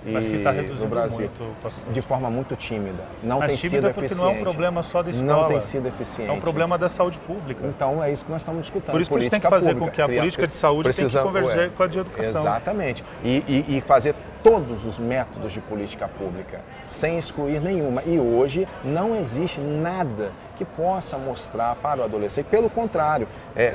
mas 0.06 0.26
que 0.26 0.36
está 0.36 0.52
reduzindo 0.52 0.84
no 0.84 0.90
Brasil, 0.90 1.30
muito, 1.38 1.62
pastor. 1.62 1.92
De 1.92 2.02
forma 2.02 2.30
muito 2.30 2.56
tímida. 2.56 3.04
Não 3.22 3.40
Mas 3.40 3.50
tem 3.50 3.70
sido 3.70 3.88
eficiente. 3.88 4.22
não 4.22 4.30
é 4.30 4.34
um 4.34 4.42
problema 4.42 4.84
só 4.84 5.04
da 5.04 5.10
escola. 5.10 5.42
Não 5.42 5.48
tem 5.48 5.60
sido 5.60 5.88
eficiente. 5.88 6.32
É 6.32 6.34
um 6.34 6.40
problema 6.40 6.78
da 6.78 6.88
saúde 6.88 7.20
pública. 7.20 7.68
Então 7.68 8.02
é 8.02 8.12
isso 8.12 8.24
que 8.24 8.32
nós 8.32 8.42
estamos 8.42 8.62
discutindo. 8.62 8.92
Por 8.92 9.02
isso 9.02 9.10
que 9.10 9.18
a 9.18 9.20
gente 9.20 9.32
tem 9.32 9.40
que 9.40 9.50
fazer 9.50 9.74
pública. 9.74 9.92
com 9.92 9.96
que 9.96 10.02
a 10.02 10.08
política 10.08 10.48
de 10.48 10.54
saúde 10.54 10.84
Precisa, 10.84 11.20
tem 11.20 11.28
que 11.28 11.34
converger 11.34 11.66
é, 11.66 11.70
com 11.70 11.84
a 11.84 11.88
de 11.88 12.00
educação. 12.00 12.42
Exatamente. 12.42 13.04
E, 13.24 13.44
e, 13.48 13.78
e 13.78 13.82
fazer 13.82 14.16
todos 14.44 14.86
os 14.86 15.00
métodos 15.00 15.52
de 15.52 15.62
política 15.62 16.08
pública, 16.08 16.62
sem 16.88 17.18
excluir 17.18 17.62
nenhuma. 17.62 18.04
E 18.06 18.20
hoje 18.20 18.68
não 18.84 19.16
existe 19.16 19.60
nada 19.60 20.32
que 20.56 20.66
possa 20.66 21.18
mostrar 21.18 21.76
para 21.76 22.02
o 22.02 22.04
adolescente. 22.04 22.46
Pelo 22.46 22.70
contrário, 22.70 23.28
é, 23.56 23.74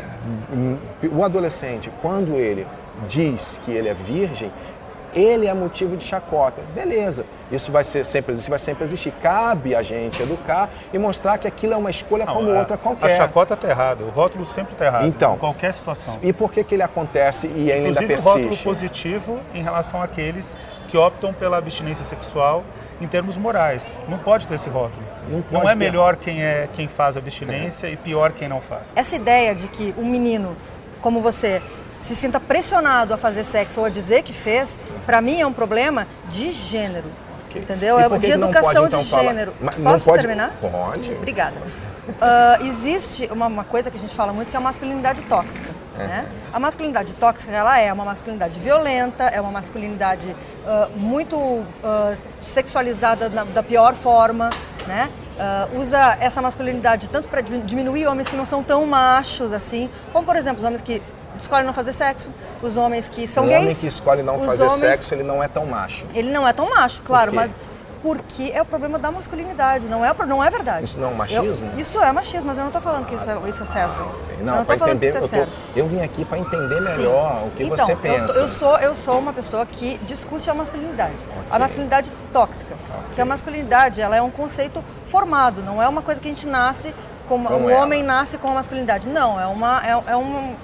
o 1.13 1.25
adolescente, 1.25 1.91
quando 2.03 2.35
ele 2.35 2.67
diz 3.09 3.59
que 3.63 3.71
ele 3.71 3.89
é 3.89 3.95
virgem, 3.95 4.53
ele 5.15 5.47
é 5.47 5.55
motivo 5.55 5.97
de 5.97 6.05
chacota. 6.05 6.63
Beleza, 6.75 7.25
isso 7.51 7.71
vai 7.71 7.85
ser 7.85 8.05
sempre 8.05 8.35
isso 8.35 8.51
vai 8.51 8.59
sempre 8.59 8.85
existir. 8.85 9.13
Cabe 9.23 9.75
a 9.75 9.83
gente 9.83 10.23
educar 10.23 10.69
e 10.93 10.99
mostrar 10.99 11.39
que 11.39 11.47
aquilo 11.47 11.73
é 11.73 11.77
uma 11.77 11.91
escolha 11.91 12.25
Não, 12.25 12.35
como 12.35 12.51
a, 12.51 12.59
outra 12.59 12.77
qualquer. 12.77 13.13
A 13.13 13.17
chacota 13.17 13.55
está 13.55 13.69
errada, 13.69 14.05
o 14.05 14.11
rótulo 14.11 14.45
sempre 14.45 14.73
está 14.73 14.87
errado. 14.87 15.07
Então, 15.07 15.35
em 15.35 15.39
qualquer 15.39 15.73
situação. 15.75 16.19
E 16.23 16.33
por 16.33 16.53
que, 16.53 16.65
que 16.65 16.75
ele 16.75 16.83
acontece 16.83 17.47
e 17.49 17.71
ainda 17.71 17.91
Inclusive, 17.91 18.07
persiste? 18.07 18.29
o 18.29 18.43
rótulo 18.43 18.57
positivo 18.57 19.41
em 19.55 19.63
relação 19.63 20.03
àqueles 20.03 20.57
que 20.89 20.97
optam 20.97 21.33
pela 21.33 21.57
abstinência 21.57 22.05
sexual 22.05 22.65
em 23.01 23.07
termos 23.07 23.37
morais. 23.37 23.99
Não 24.09 24.19
pode 24.19 24.47
ter 24.47 24.55
esse 24.55 24.69
rótulo. 24.69 25.05
Não, 25.29 25.45
não 25.51 25.69
é 25.69 25.73
ter. 25.73 25.77
melhor 25.77 26.17
quem 26.17 26.43
é 26.43 26.69
quem 26.75 26.87
faz 26.89 27.17
abstinência 27.17 27.87
é. 27.87 27.93
e 27.93 27.97
pior 27.97 28.33
quem 28.33 28.49
não 28.49 28.61
faz. 28.61 28.93
Essa 28.95 29.17
ideia 29.17 29.55
de 29.55 29.69
que 29.69 29.95
um 29.99 30.07
menino 30.07 30.57
como 31.01 31.21
você 31.21 31.61
se 32.05 32.15
sinta 32.15 32.39
pressionado 32.39 33.15
a 33.15 33.17
fazer 33.17 33.45
sexo 33.45 33.81
ou 33.81 33.87
a 33.87 33.89
dizer 33.89 34.23
que 34.23 34.33
fez, 34.33 34.79
para 35.07 35.23
mim 35.23 35.41
é 35.41 35.47
um 35.47 35.53
problema 35.53 36.07
de 36.29 36.53
gênero. 36.53 37.11
Okay. 37.49 37.63
Entendeu? 37.63 37.99
É 37.99 38.09
de 38.19 38.31
educação 38.31 38.83
pode, 38.83 38.87
então, 38.87 39.01
de 39.03 39.09
gênero. 39.09 39.55
Posso 39.83 40.05
pode... 40.05 40.21
terminar? 40.21 40.55
Pode. 40.61 41.11
Obrigada. 41.13 41.57
Uh, 42.07 42.67
existe 42.67 43.27
uma, 43.33 43.47
uma, 43.47 43.65
coisa 43.65 43.91
que 43.91 43.97
a 43.97 44.01
gente 44.01 44.15
fala 44.15 44.35
muito 44.35 44.51
que 44.51 44.57
é 44.57 44.59
a 44.59 44.63
masculinidade 44.63 45.23
tóxica. 45.23 45.71
Uhum. 45.99 46.07
Né? 46.07 46.27
A 46.53 46.61
masculinidade 46.61 47.15
tóxica 47.15 47.51
ela 47.51 47.81
é 47.81 47.91
uma 47.91 48.05
masculinidade 48.05 48.61
violenta, 48.61 49.25
é 49.25 49.41
uma 49.41 49.51
masculinidade 49.51 50.37
uh, 50.67 50.99
muito 50.99 51.39
uh, 51.39 51.65
sexualizada 52.43 53.31
na, 53.31 53.45
da 53.45 53.63
pior 53.63 53.95
forma, 53.95 54.51
né? 54.87 55.11
usa 55.77 56.17
essa 56.21 56.41
masculinidade 56.41 57.11
tanto 57.11 57.29
para 57.29 57.41
diminuir 57.41 58.07
homens 58.07 58.29
que 58.29 58.37
não 58.37 58.47
são 58.47 58.63
tão 58.63 58.87
machos 58.87 59.53
assim, 59.53 59.91
como 60.13 60.25
por 60.25 60.37
exemplo 60.37 60.59
os 60.59 60.65
homens 60.65 60.81
que 60.81 61.03
escolhem 61.39 61.65
não 61.67 61.75
fazer 61.75 61.93
sexo, 61.93 62.31
os 62.63 62.77
homens 62.77 63.09
que 63.09 63.27
são 63.27 63.45
um 63.45 63.49
gays. 63.49 63.61
O 63.61 63.63
homem 63.65 63.75
que 63.75 63.87
escolhe 63.89 64.23
não 64.23 64.39
fazer 64.41 64.65
homens, 64.65 64.81
sexo, 64.81 65.15
ele 65.15 65.23
não 65.23 65.43
é 65.43 65.49
tão 65.49 65.67
macho. 65.67 66.05
Ele 66.15 66.31
não 66.31 66.47
é 66.47 66.53
tão 66.53 66.71
macho, 66.71 67.03
claro, 67.03 67.33
mas 67.35 67.57
porque 68.03 68.51
é 68.53 68.61
o 68.61 68.67
problema 68.67 68.99
da 68.99 69.11
masculinidade, 69.11 69.87
não 69.87 70.05
é, 70.05 70.13
não 70.27 70.45
é 70.45 70.51
verdade. 70.51 70.85
Isso 70.85 70.99
não 70.99 71.09
é 71.09 71.11
um 71.11 71.15
machismo? 71.15 71.71
Eu, 71.75 71.81
isso 71.81 71.99
é 71.99 72.13
machismo, 72.13 72.47
mas 72.49 72.59
eu 72.59 72.61
não 72.63 72.69
estou 72.69 72.83
falando 72.83 73.07
que 73.07 73.15
isso 73.15 73.31
é, 73.31 73.49
isso 73.49 73.63
é 73.63 73.67
certo. 73.67 73.97
Não, 74.43 74.53
eu 74.53 74.59
não 74.59 74.65
para 74.67 74.77
falando 74.79 74.97
entender, 74.97 75.13
que 75.19 75.25
isso 75.25 75.35
é 75.35 75.39
eu, 75.41 75.47
tô- 75.47 75.51
certo. 75.53 75.53
eu 75.75 75.87
vim 75.89 76.03
aqui 76.03 76.23
para 76.23 76.37
entender 76.39 76.81
melhor 76.83 77.39
Sim. 77.41 77.47
o 77.47 77.51
que 77.53 77.63
então, 77.65 77.77
você 77.87 77.93
eu- 77.93 77.97
pensa. 77.97 78.39
Eu, 78.39 78.47
sou, 78.49 78.77
eu 78.77 78.95
sou 78.95 79.19
uma 79.19 79.33
pessoa 79.33 79.65
que 79.65 79.97
discute 80.05 80.51
a 80.51 80.55
masculinidade. 80.55 81.15
A 81.51 81.59
masculinidade 81.59 82.13
tóxica. 82.31 82.77
Porque 83.07 83.21
a 83.23 83.25
masculinidade 83.25 84.03
ela 84.03 84.15
é 84.15 84.21
um 84.21 84.31
conceito 84.31 84.85
formado, 85.07 85.63
não 85.63 85.83
é 85.83 85.89
uma 85.89 86.03
coisa 86.03 86.21
que 86.21 86.29
a 86.29 86.31
gente 86.31 86.47
nasce 86.47 86.95
como 87.27 87.49
Com 87.49 87.55
o 87.55 87.71
ela. 87.71 87.83
homem 87.85 88.03
nasce 88.03 88.37
com 88.37 88.49
a 88.49 88.53
masculinidade. 88.53 89.09
Não, 89.09 89.41
é 89.41 89.47
uma, 89.47 89.83
é, 89.83 90.13
é 90.13 90.17
um, 90.17 90.57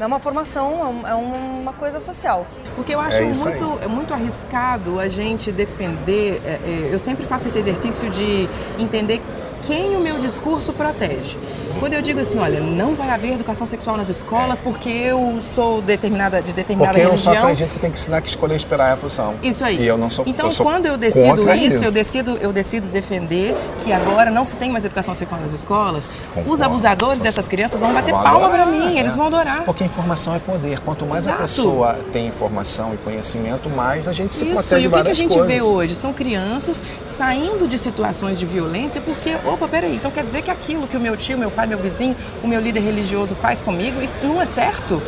é 0.00 0.06
uma 0.06 0.18
formação, 0.18 1.02
é, 1.06 1.10
é 1.10 1.14
uma 1.14 1.72
coisa 1.72 2.00
social. 2.00 2.46
Porque 2.74 2.94
eu 2.94 3.00
acho 3.00 3.16
É 3.16 3.32
muito, 3.32 3.78
é 3.82 3.86
muito 3.86 4.14
arriscado 4.14 4.98
a 4.98 5.08
gente 5.08 5.52
defender. 5.52 6.40
é, 6.44 6.48
é, 6.48 6.88
eu 6.92 6.98
sempre 6.98 7.24
faço 7.24 7.48
esse 7.48 7.58
exercício 7.58 8.10
de 8.10 8.48
entender 8.78 9.20
quem 9.62 9.96
o 9.96 10.00
meu 10.00 10.18
discurso 10.18 10.72
protege. 10.72 11.38
Quando 11.84 11.92
eu 11.92 12.00
digo 12.00 12.18
assim, 12.18 12.38
olha, 12.38 12.60
não 12.60 12.94
vai 12.94 13.10
haver 13.10 13.34
educação 13.34 13.66
sexual 13.66 13.98
nas 13.98 14.08
escolas 14.08 14.58
porque 14.58 14.88
eu 14.88 15.38
sou 15.42 15.82
determinada 15.82 16.40
de 16.40 16.54
determinada 16.54 16.94
Porque 16.96 17.06
eu 17.06 17.18
só 17.18 17.28
religião. 17.28 17.50
acredito 17.50 17.74
que 17.74 17.78
tem 17.78 17.90
que 17.90 17.98
ensinar 17.98 18.22
que 18.22 18.28
escolher 18.30 18.56
esperar 18.56 18.88
é 18.88 18.92
a 18.94 18.96
posição. 18.96 19.34
Isso 19.42 19.62
aí. 19.62 19.82
E 19.82 19.86
eu 19.86 19.98
não 19.98 20.08
sou 20.08 20.24
Então, 20.26 20.46
eu 20.46 20.52
sou 20.52 20.64
quando 20.64 20.86
eu 20.86 20.96
decido 20.96 21.42
isso, 21.52 21.74
isso, 21.74 21.84
eu 21.84 21.92
decido, 21.92 22.38
eu 22.40 22.54
decido 22.54 22.88
defender 22.88 23.54
que 23.82 23.92
agora 23.92 24.30
não 24.30 24.46
se 24.46 24.56
tem 24.56 24.70
mais 24.70 24.82
educação 24.86 25.12
sexual 25.12 25.38
nas 25.42 25.52
escolas. 25.52 26.08
Concordo. 26.28 26.52
Os 26.54 26.62
abusadores 26.62 27.20
dessas 27.20 27.46
crianças 27.46 27.78
vão 27.78 27.92
bater 27.92 28.14
Vão 28.14 28.22
palma 28.22 28.48
pra 28.48 28.64
mim, 28.64 28.96
é. 28.96 29.00
eles 29.00 29.14
vão 29.14 29.26
adorar. 29.26 29.64
Porque 29.66 29.84
informação 29.84 30.34
é 30.34 30.38
poder. 30.38 30.80
Quanto 30.80 31.04
mais 31.04 31.28
a 31.28 31.32
Exato. 31.32 31.42
pessoa 31.42 31.98
tem 32.14 32.28
informação 32.28 32.94
e 32.94 32.96
conhecimento, 32.96 33.68
mais 33.68 34.08
a 34.08 34.12
gente 34.12 34.34
se 34.34 34.46
Isso, 34.46 34.54
protege 34.54 34.76
e 34.76 34.80
de 34.80 34.88
o 34.88 34.90
que, 34.90 35.02
que 35.02 35.10
a 35.10 35.14
gente 35.14 35.36
coisas. 35.36 35.54
vê 35.54 35.60
hoje? 35.60 35.94
São 35.94 36.14
crianças 36.14 36.80
saindo 37.04 37.68
de 37.68 37.76
situações 37.76 38.38
de 38.38 38.46
violência 38.46 39.02
porque, 39.02 39.36
opa, 39.44 39.68
peraí, 39.68 39.96
então 39.96 40.10
quer 40.10 40.24
dizer 40.24 40.40
que 40.40 40.50
aquilo 40.50 40.86
que 40.86 40.96
o 40.96 41.00
meu 41.00 41.14
tio, 41.14 41.36
meu 41.36 41.50
pai, 41.50 41.66
meu 41.66 41.73
vizinho, 41.78 42.16
o 42.42 42.46
meu 42.48 42.60
líder 42.60 42.80
religioso 42.80 43.34
faz 43.34 43.60
comigo, 43.62 44.00
isso 44.02 44.18
não 44.22 44.40
é 44.40 44.46
certo? 44.46 45.02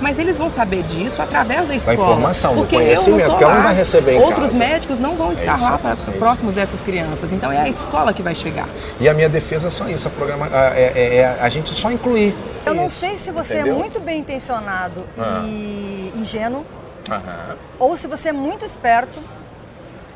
Mas 0.00 0.18
eles 0.18 0.38
vão 0.38 0.48
saber 0.48 0.82
disso 0.84 1.20
através 1.20 1.68
da 1.68 1.74
escola. 1.74 1.94
informação, 1.94 2.54
do 2.54 2.60
porque 2.62 2.74
eu 2.74 2.80
conhecimento, 2.80 3.22
não 3.24 3.30
tô 3.32 3.36
que 3.36 3.44
ela 3.44 3.54
não 3.56 3.62
vai 3.62 3.74
receber 3.74 4.12
em 4.14 4.18
Outros 4.22 4.52
casa. 4.52 4.58
médicos 4.58 4.98
não 4.98 5.14
vão 5.14 5.30
estar 5.30 5.54
isso, 5.56 5.70
lá 5.70 5.76
pra- 5.76 5.90
é 5.92 6.10
próximos 6.18 6.54
dessas 6.54 6.82
crianças. 6.82 7.30
Então 7.32 7.52
é 7.52 7.58
a 7.60 7.68
escola 7.68 8.14
que 8.14 8.22
vai 8.22 8.34
chegar. 8.34 8.66
E 8.98 9.06
a 9.06 9.12
minha 9.12 9.28
defesa 9.28 9.68
é 9.68 9.70
só 9.70 9.86
isso, 9.90 10.08
a, 10.08 10.10
programa, 10.10 10.46
a- 10.50 10.74
é, 10.74 10.92
é- 10.96 11.16
é 11.16 11.38
a 11.38 11.48
gente 11.50 11.74
só 11.74 11.90
incluir. 11.90 12.34
Eu 12.64 12.72
não 12.72 12.86
Isso, 12.86 12.98
sei 13.00 13.18
se 13.18 13.30
você 13.30 13.56
entendeu? 13.58 13.74
é 13.74 13.78
muito 13.78 14.00
bem 14.00 14.20
intencionado 14.20 15.04
Ah. 15.18 15.42
e 15.44 16.10
ingênuo, 16.16 16.64
Aham. 17.10 17.56
ou 17.78 17.94
se 17.98 18.06
você 18.06 18.30
é 18.30 18.32
muito 18.32 18.64
esperto 18.64 19.20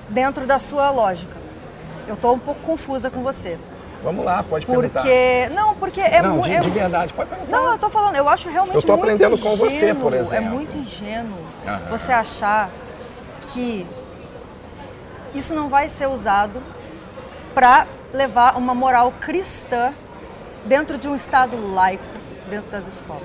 dentro 0.08 0.46
da 0.46 0.58
sua 0.58 0.90
lógica. 0.90 1.36
Eu 2.08 2.14
estou 2.14 2.34
um 2.34 2.38
pouco 2.38 2.60
confusa 2.62 3.10
com 3.10 3.22
você. 3.22 3.58
Vamos 4.04 4.24
lá, 4.24 4.42
pode 4.42 4.66
perguntar. 4.66 5.00
Porque. 5.00 5.48
Não, 5.54 5.74
porque 5.76 6.00
é 6.00 6.20
não, 6.20 6.36
muito. 6.36 6.50
de, 6.50 6.60
de 6.60 6.70
verdade, 6.70 7.12
pode 7.14 7.30
perguntar. 7.30 7.50
Não, 7.50 7.72
eu 7.72 7.78
tô 7.78 7.88
falando, 7.88 8.16
eu 8.16 8.28
acho 8.28 8.48
realmente 8.50 8.76
Eu 8.76 8.82
tô 8.82 8.88
muito 8.98 9.02
aprendendo 9.04 9.38
com 9.38 9.56
você, 9.56 9.76
ingênuo, 9.86 10.02
por 10.02 10.12
É 10.12 10.18
exemplo. 10.18 10.50
muito 10.50 10.76
ingênuo 10.76 11.38
Aham. 11.66 11.80
você 11.90 12.12
achar 12.12 12.70
que 13.40 13.86
isso 15.34 15.54
não 15.54 15.68
vai 15.70 15.88
ser 15.88 16.06
usado 16.06 16.62
para 17.54 17.86
levar 18.12 18.56
uma 18.58 18.74
moral 18.74 19.12
cristã 19.20 19.92
dentro 20.66 20.98
de 20.98 21.08
um 21.08 21.14
estado 21.16 21.56
laico, 21.72 22.04
dentro 22.50 22.70
das 22.70 22.86
escolas. 22.86 23.22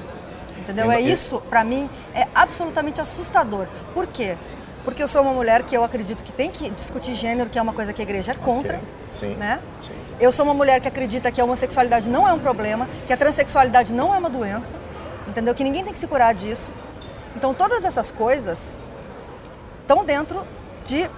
Entendeu? 0.57 0.85
Eu- 0.85 0.91
É 0.91 1.01
eu- 1.01 1.07
isso, 1.13 1.41
para 1.49 1.63
mim, 1.63 1.89
é 2.15 2.25
absolutamente 2.33 3.01
assustador. 3.01 3.67
Por 3.93 4.07
quê? 4.07 4.37
Porque 4.85 5.03
eu 5.03 5.07
sou 5.09 5.21
uma 5.23 5.33
mulher 5.33 5.63
que 5.63 5.75
eu 5.75 5.83
acredito 5.83 6.23
que 6.23 6.31
tem 6.31 6.49
que 6.49 6.69
discutir 6.69 7.13
gênero, 7.15 7.49
que 7.49 7.59
é 7.59 7.61
uma 7.61 7.73
coisa 7.73 7.91
que 7.91 8.01
a 8.01 8.03
igreja 8.03 8.31
é 8.31 8.35
contra. 8.35 8.79
Sim. 9.11 9.35
Né? 9.35 9.59
Sim. 9.85 9.93
Eu 10.19 10.31
sou 10.31 10.43
uma 10.43 10.53
mulher 10.53 10.81
que 10.81 10.87
acredita 10.87 11.31
que 11.31 11.39
a 11.39 11.43
homossexualidade 11.43 12.09
não 12.09 12.27
é 12.27 12.33
um 12.33 12.39
problema, 12.39 12.89
que 13.07 13.13
a 13.13 13.17
transexualidade 13.17 13.93
não 13.93 14.13
é 14.13 14.17
uma 14.17 14.29
doença, 14.29 14.75
entendeu? 15.27 15.55
Que 15.55 15.63
ninguém 15.63 15.83
tem 15.83 15.93
que 15.93 15.99
se 15.99 16.07
curar 16.07 16.33
disso. 16.33 16.69
Então 17.35 17.53
todas 17.53 17.85
essas 17.85 18.11
coisas 18.11 18.77
estão 19.81 20.03
dentro 20.03 20.43
de 20.85 21.09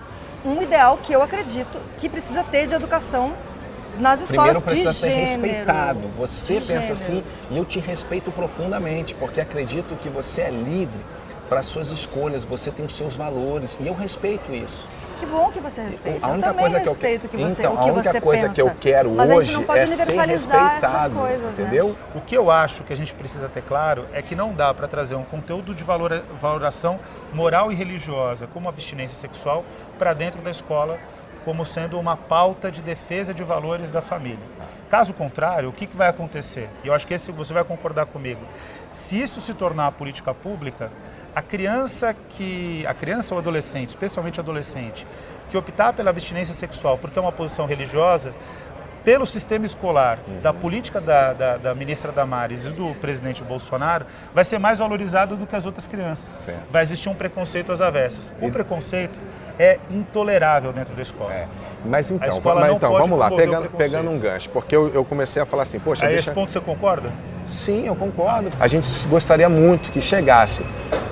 um 0.45 0.61
ideal 0.61 0.97
que 0.97 1.13
eu 1.13 1.21
acredito 1.21 1.79
que 1.97 2.07
precisa 2.07 2.43
ter 2.43 2.67
de 2.67 2.75
educação 2.75 3.33
nas 3.99 4.21
escolas 4.21 4.57
Primeiro 4.59 4.61
precisa 4.61 4.93
ser 4.93 5.09
gênero. 5.09 5.21
respeitado. 5.27 5.99
Você 6.17 6.59
De 6.59 6.65
pensa 6.67 6.93
gênero. 6.93 6.93
assim 6.93 7.23
e 7.49 7.57
eu 7.57 7.65
te 7.65 7.79
respeito 7.79 8.31
profundamente, 8.31 9.15
porque 9.15 9.41
acredito 9.41 9.95
que 9.97 10.09
você 10.09 10.41
é 10.41 10.51
livre 10.51 10.99
para 11.49 11.61
suas 11.63 11.89
escolhas, 11.89 12.45
você 12.45 12.71
tem 12.71 12.85
os 12.85 12.95
seus 12.95 13.15
valores 13.15 13.77
e 13.81 13.87
eu 13.87 13.93
respeito 13.93 14.53
isso. 14.53 14.87
Que 15.21 15.25
bom 15.27 15.51
que 15.51 15.59
você 15.59 15.81
respeita. 15.83 16.25
A 16.25 16.29
única 16.31 16.47
eu 16.47 16.51
também 16.51 16.63
coisa 16.71 16.79
que 16.81 16.89
eu 16.89 16.93
respeito 16.93 17.29
que- 17.29 17.37
você, 17.37 17.61
então, 17.61 17.73
o 17.73 17.77
que 17.77 17.89
a 17.89 17.93
única 17.93 18.11
você 18.11 18.21
coisa 18.21 18.41
pensa. 18.49 18.53
que 18.55 18.61
eu 18.61 18.75
quero 18.79 19.09
hoje 19.11 19.65
é 19.77 19.85
ser 19.85 20.19
respeitado, 20.25 21.13
coisas, 21.15 21.41
né? 21.43 21.51
entendeu? 21.59 21.95
O 22.15 22.21
que 22.21 22.35
eu 22.35 22.49
acho 22.49 22.83
que 22.83 22.91
a 22.91 22.97
gente 22.97 23.13
precisa 23.13 23.47
ter 23.47 23.61
claro 23.61 24.07
é 24.13 24.21
que 24.23 24.35
não 24.35 24.51
dá 24.51 24.73
para 24.73 24.87
trazer 24.87 25.13
um 25.13 25.23
conteúdo 25.23 25.75
de 25.75 25.83
valora- 25.83 26.23
valoração 26.41 26.99
moral 27.31 27.71
e 27.71 27.75
religiosa, 27.75 28.47
como 28.51 28.67
abstinência 28.67 29.15
sexual, 29.15 29.63
para 29.99 30.11
dentro 30.13 30.41
da 30.41 30.49
escola, 30.49 30.97
como 31.45 31.63
sendo 31.67 31.99
uma 31.99 32.17
pauta 32.17 32.71
de 32.71 32.81
defesa 32.81 33.31
de 33.31 33.43
valores 33.43 33.91
da 33.91 34.01
família. 34.01 34.39
Caso 34.89 35.13
contrário, 35.13 35.69
o 35.69 35.71
que, 35.71 35.85
que 35.85 35.95
vai 35.95 36.09
acontecer? 36.09 36.67
E 36.83 36.87
eu 36.87 36.95
acho 36.95 37.05
que 37.05 37.13
esse 37.13 37.31
você 37.31 37.53
vai 37.53 37.63
concordar 37.63 38.07
comigo. 38.07 38.41
Se 38.91 39.21
isso 39.21 39.39
se 39.39 39.53
tornar 39.53 39.91
política 39.91 40.33
pública, 40.33 40.91
a 41.35 41.41
criança 41.41 42.15
que 42.29 42.85
a 42.85 42.93
criança 42.93 43.33
ou 43.33 43.39
adolescente, 43.39 43.89
especialmente 43.89 44.39
adolescente, 44.39 45.05
que 45.49 45.57
optar 45.57 45.93
pela 45.93 46.09
abstinência 46.09 46.53
sexual 46.53 46.97
porque 46.97 47.17
é 47.17 47.21
uma 47.21 47.31
posição 47.31 47.65
religiosa, 47.65 48.33
pelo 49.03 49.25
sistema 49.25 49.65
escolar, 49.65 50.19
da 50.41 50.53
política 50.53 51.01
da, 51.01 51.33
da, 51.33 51.57
da 51.57 51.75
ministra 51.75 52.11
Damares 52.11 52.65
e 52.65 52.69
do 52.69 52.93
presidente 52.95 53.43
Bolsonaro, 53.43 54.05
vai 54.33 54.45
ser 54.45 54.59
mais 54.59 54.77
valorizado 54.77 55.35
do 55.35 55.47
que 55.47 55.55
as 55.55 55.65
outras 55.65 55.87
crianças. 55.87 56.29
Certo. 56.29 56.61
Vai 56.69 56.83
existir 56.83 57.09
um 57.09 57.15
preconceito 57.15 57.71
às 57.71 57.81
avessas. 57.81 58.31
O 58.39 58.51
preconceito 58.51 59.19
é 59.57 59.79
intolerável 59.89 60.71
dentro 60.71 60.95
da 60.95 61.01
escola. 61.01 61.33
É. 61.33 61.47
Mas 61.83 62.11
então, 62.11 62.41
mas 62.55 62.75
então 62.75 62.91
vamos 62.93 63.17
lá, 63.17 63.31
pegando, 63.31 63.69
pegando 63.71 64.11
um 64.11 64.19
gancho, 64.19 64.49
porque 64.49 64.75
eu, 64.75 64.93
eu 64.93 65.03
comecei 65.03 65.41
a 65.41 65.45
falar 65.45 65.63
assim, 65.63 65.79
poxa, 65.79 66.05
A 66.05 66.09
deixa... 66.09 66.29
esse 66.29 66.31
ponto 66.31 66.51
você 66.51 66.59
concorda? 66.59 67.11
Sim, 67.45 67.85
eu 67.85 67.95
concordo. 67.95 68.51
A 68.59 68.67
gente 68.67 69.07
gostaria 69.07 69.49
muito 69.49 69.91
que 69.91 70.01
chegasse 70.01 70.63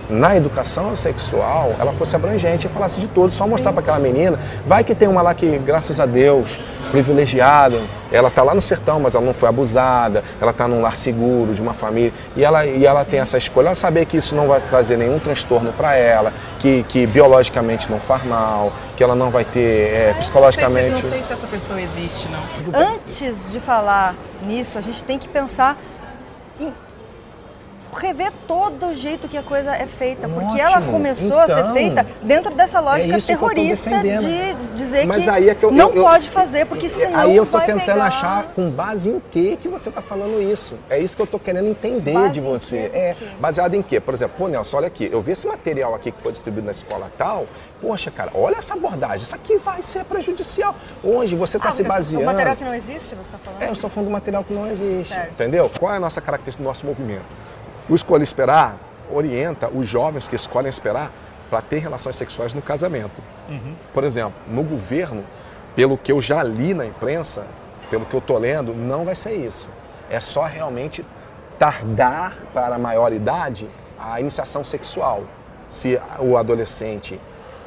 na 0.09 0.35
educação 0.35 0.95
sexual, 0.95 1.75
ela 1.79 1.93
fosse 1.93 2.15
abrangente 2.15 2.65
e 2.65 2.69
falasse 2.69 2.99
de 2.99 3.07
todos, 3.07 3.35
só 3.35 3.47
mostrar 3.47 3.71
para 3.71 3.81
aquela 3.81 3.99
menina. 3.99 4.39
Vai 4.65 4.83
que 4.83 4.95
tem 4.95 5.07
uma 5.07 5.21
lá 5.21 5.33
que, 5.35 5.59
graças 5.59 5.99
a 5.99 6.05
Deus, 6.07 6.59
privilegiada, 6.89 7.79
ela 8.11 8.29
está 8.29 8.41
lá 8.41 8.55
no 8.55 8.61
sertão, 8.61 8.99
mas 8.99 9.13
ela 9.13 9.23
não 9.23 9.35
foi 9.35 9.47
abusada, 9.47 10.23
ela 10.41 10.49
está 10.49 10.67
num 10.67 10.81
lar 10.81 10.95
seguro, 10.95 11.53
de 11.53 11.61
uma 11.61 11.75
família, 11.75 12.11
e 12.35 12.43
ela, 12.43 12.65
e 12.65 12.83
ela 12.85 13.05
tem 13.05 13.19
essa 13.19 13.37
escolha, 13.37 13.67
ela 13.67 13.75
saber 13.75 14.05
que 14.05 14.17
isso 14.17 14.33
não 14.33 14.47
vai 14.47 14.59
trazer 14.59 14.97
nenhum 14.97 15.19
transtorno 15.19 15.71
para 15.73 15.95
ela, 15.95 16.33
que, 16.57 16.83
que 16.89 17.05
biologicamente 17.05 17.91
não 17.91 17.99
faz 17.99 18.25
mal, 18.25 18.73
que 18.97 19.03
ela 19.03 19.13
não 19.13 19.29
vai 19.29 19.45
ter 19.45 19.93
é, 19.93 20.15
psicologicamente. 20.17 20.89
Não 20.89 21.01
sei, 21.01 21.01
se, 21.01 21.07
não 21.07 21.13
sei 21.13 21.23
se 21.23 21.33
essa 21.33 21.47
pessoa 21.47 21.79
existe, 21.79 22.27
não. 22.29 22.81
Antes 22.81 23.51
de 23.51 23.59
falar 23.59 24.15
nisso, 24.41 24.79
a 24.79 24.81
gente 24.81 25.03
tem 25.03 25.19
que 25.19 25.27
pensar 25.27 25.77
em 26.59 26.88
rever 27.97 28.31
todo 28.47 28.87
o 28.87 28.95
jeito 28.95 29.27
que 29.27 29.37
a 29.37 29.43
coisa 29.43 29.75
é 29.75 29.85
feita, 29.85 30.27
porque 30.29 30.59
ela 30.59 30.81
começou 30.81 31.39
a 31.39 31.47
ser 31.47 31.59
Então, 31.59 31.73
feita 31.73 32.05
dentro 32.21 32.53
dessa 32.53 32.79
lógica 32.79 33.19
que 33.19 33.31
eu 33.31 33.37
tô 33.39 33.49
terrorista 33.49 33.89
de 33.99 34.53
dizer 34.75 35.05
Mas 35.07 35.23
que 35.23 35.29
aí 35.29 35.49
é 35.49 35.55
que 35.55 35.63
eu, 35.63 35.71
não 35.71 35.89
eu- 35.89 35.95
eu- 35.95 36.03
pode 36.03 36.29
fazer, 36.29 36.65
porque 36.65 36.89
senão 36.89 37.19
Aí 37.19 37.35
eu 37.35 37.45
tô 37.45 37.59
tentando 37.59 37.79
pegar... 37.85 38.05
achar 38.05 38.43
com 38.53 38.69
base 38.69 39.09
em 39.09 39.19
que 39.31 39.57
que 39.57 39.67
você 39.67 39.89
tá 39.91 40.01
falando 40.01 40.41
isso. 40.41 40.75
É 40.89 40.99
isso 40.99 41.15
que 41.15 41.21
eu 41.21 41.27
tô 41.27 41.39
querendo 41.39 41.67
entender 41.67 42.13
Base 42.13 42.29
de 42.29 42.39
você. 42.39 42.89
quê? 42.89 42.97
É, 42.97 43.15
baseado 43.39 43.73
em 43.75 43.81
quê? 43.81 43.99
Por 43.99 44.13
exemplo, 44.13 44.35
pô, 44.37 44.47
Nelson, 44.47 44.77
olha 44.77 44.87
aqui, 44.87 45.09
eu 45.11 45.21
vi 45.21 45.31
esse 45.31 45.47
material 45.47 45.93
aqui 45.95 46.11
que 46.11 46.21
foi 46.21 46.31
distribuído 46.31 46.65
na 46.65 46.71
escola 46.71 47.11
tal. 47.17 47.47
Poxa, 47.81 48.11
cara, 48.11 48.31
olha 48.33 48.55
essa 48.57 48.73
abordagem. 48.73 49.23
Isso 49.23 49.35
aqui 49.35 49.57
vai 49.57 49.81
ser 49.81 50.03
prejudicial. 50.05 50.75
Hoje 51.03 51.35
você 51.35 51.57
está 51.57 51.69
Ah, 51.69 51.71
se 51.71 51.81
o 51.81 51.85
baseando. 51.85 52.25
material 52.25 52.55
que 52.55 52.63
não 52.63 52.73
existe, 52.75 53.15
você 53.15 53.21
está 53.21 53.37
falando? 53.37 53.61
É, 53.63 53.67
eu 53.67 53.73
estou 53.73 53.89
falando 53.89 54.07
do 54.09 54.11
material 54.13 54.43
que 54.43 54.53
não 54.53 54.67
existe, 54.67 55.17
entendeu? 55.31 55.69
Qual 55.79 55.93
é 55.93 55.97
a 55.97 55.99
nossa 55.99 56.19
característica 56.21 56.61
do 56.63 56.67
nosso 56.67 56.85
movimento? 56.85 57.23
O 57.89 57.95
Escolha 57.95 58.23
Esperar 58.23 58.77
orienta 59.11 59.67
os 59.67 59.87
jovens 59.87 60.27
que 60.27 60.35
escolhem 60.35 60.69
esperar 60.69 61.11
para 61.49 61.61
ter 61.61 61.79
relações 61.79 62.15
sexuais 62.15 62.53
no 62.53 62.61
casamento. 62.61 63.21
Por 63.93 64.03
exemplo, 64.03 64.39
no 64.47 64.63
governo, 64.63 65.25
pelo 65.75 65.97
que 65.97 66.11
eu 66.11 66.21
já 66.21 66.43
li 66.43 66.73
na 66.75 66.85
imprensa, 66.85 67.47
pelo 67.89 68.05
que 68.05 68.13
eu 68.13 68.19
estou 68.19 68.37
lendo, 68.37 68.73
não 68.75 69.03
vai 69.03 69.15
ser 69.15 69.33
isso. 69.33 69.67
É 70.09 70.19
só 70.19 70.43
realmente 70.43 71.03
tardar 71.57 72.35
para 72.53 72.75
a 72.75 72.79
maior 72.79 73.11
idade 73.11 73.67
a 73.97 74.21
iniciação 74.21 74.63
sexual. 74.63 75.23
Se 75.69 75.99
o 76.19 76.37
adolescente 76.37 77.19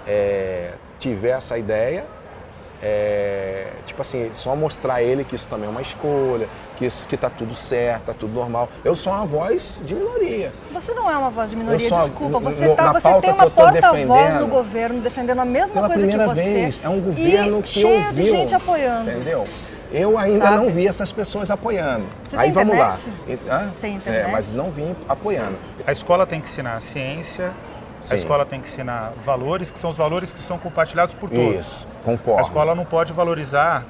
eh, 0.06 0.74
tiver 0.98 1.30
essa 1.30 1.58
ideia, 1.58 2.06
é, 2.82 3.68
tipo 3.86 4.02
assim, 4.02 4.30
só 4.32 4.56
mostrar 4.56 4.94
a 4.94 5.02
ele 5.02 5.22
que 5.22 5.36
isso 5.36 5.48
também 5.48 5.68
é 5.68 5.70
uma 5.70 5.82
escolha, 5.82 6.48
que 6.76 6.86
isso 6.86 7.06
que 7.06 7.16
tá 7.16 7.28
tudo 7.30 7.54
certo, 7.54 8.04
tá 8.06 8.14
tudo 8.14 8.32
normal. 8.32 8.68
Eu 8.84 8.94
sou 8.94 9.12
uma 9.12 9.26
voz 9.26 9.80
de 9.84 9.94
minoria. 9.94 10.52
Você 10.72 10.92
não 10.94 11.10
é 11.10 11.16
uma 11.16 11.30
voz 11.30 11.50
de 11.50 11.56
minoria, 11.56 11.88
sou 11.88 11.98
a- 11.98 12.00
desculpa. 12.02 12.38
Você, 12.40 12.66
no- 12.68 12.74
tá, 12.74 12.92
você 12.92 13.20
tem 13.20 13.30
uma 13.32 13.50
porta-voz 13.50 14.34
no 14.40 14.46
governo 14.46 15.00
defendendo 15.00 15.40
a 15.40 15.44
mesma 15.44 15.72
Pela 15.74 15.86
coisa 15.88 16.00
primeira 16.06 16.28
que 16.28 16.34
você. 16.34 16.42
vez, 16.54 16.82
é 16.84 16.88
um 16.88 17.00
governo 17.00 17.58
e 17.58 17.62
que 17.62 17.68
cheio 17.68 18.06
ouviu. 18.06 18.12
de 18.24 18.30
gente 18.30 18.54
apoiando. 18.54 19.10
Entendeu? 19.10 19.44
Eu 19.92 20.16
ainda 20.16 20.46
Sabe? 20.46 20.56
não 20.56 20.70
vi 20.70 20.86
essas 20.88 21.12
pessoas 21.12 21.50
apoiando. 21.50 22.06
Você 22.28 22.36
Aí 22.36 22.44
tem 22.44 22.52
vamos 22.52 22.74
internet? 22.74 23.06
lá. 23.46 23.54
Hã? 23.56 23.72
Tem 23.80 23.94
internet? 23.96 24.28
É, 24.28 24.32
mas 24.32 24.54
não 24.54 24.70
vim 24.70 24.96
apoiando. 25.06 25.58
A 25.86 25.92
escola 25.92 26.26
tem 26.26 26.40
que 26.40 26.48
ensinar 26.48 26.76
a 26.76 26.80
ciência, 26.80 27.52
Sim. 28.00 28.14
a 28.14 28.16
escola 28.16 28.46
tem 28.46 28.58
que 28.58 28.68
ensinar 28.68 29.12
valores, 29.22 29.70
que 29.70 29.78
são 29.78 29.90
os 29.90 29.96
valores 29.98 30.32
que 30.32 30.40
são 30.40 30.56
compartilhados 30.58 31.12
por 31.14 31.28
todos. 31.28 31.54
Isso, 31.60 31.88
concordo. 32.02 32.38
A 32.38 32.42
escola 32.42 32.74
não 32.74 32.86
pode 32.86 33.12
valorizar 33.12 33.84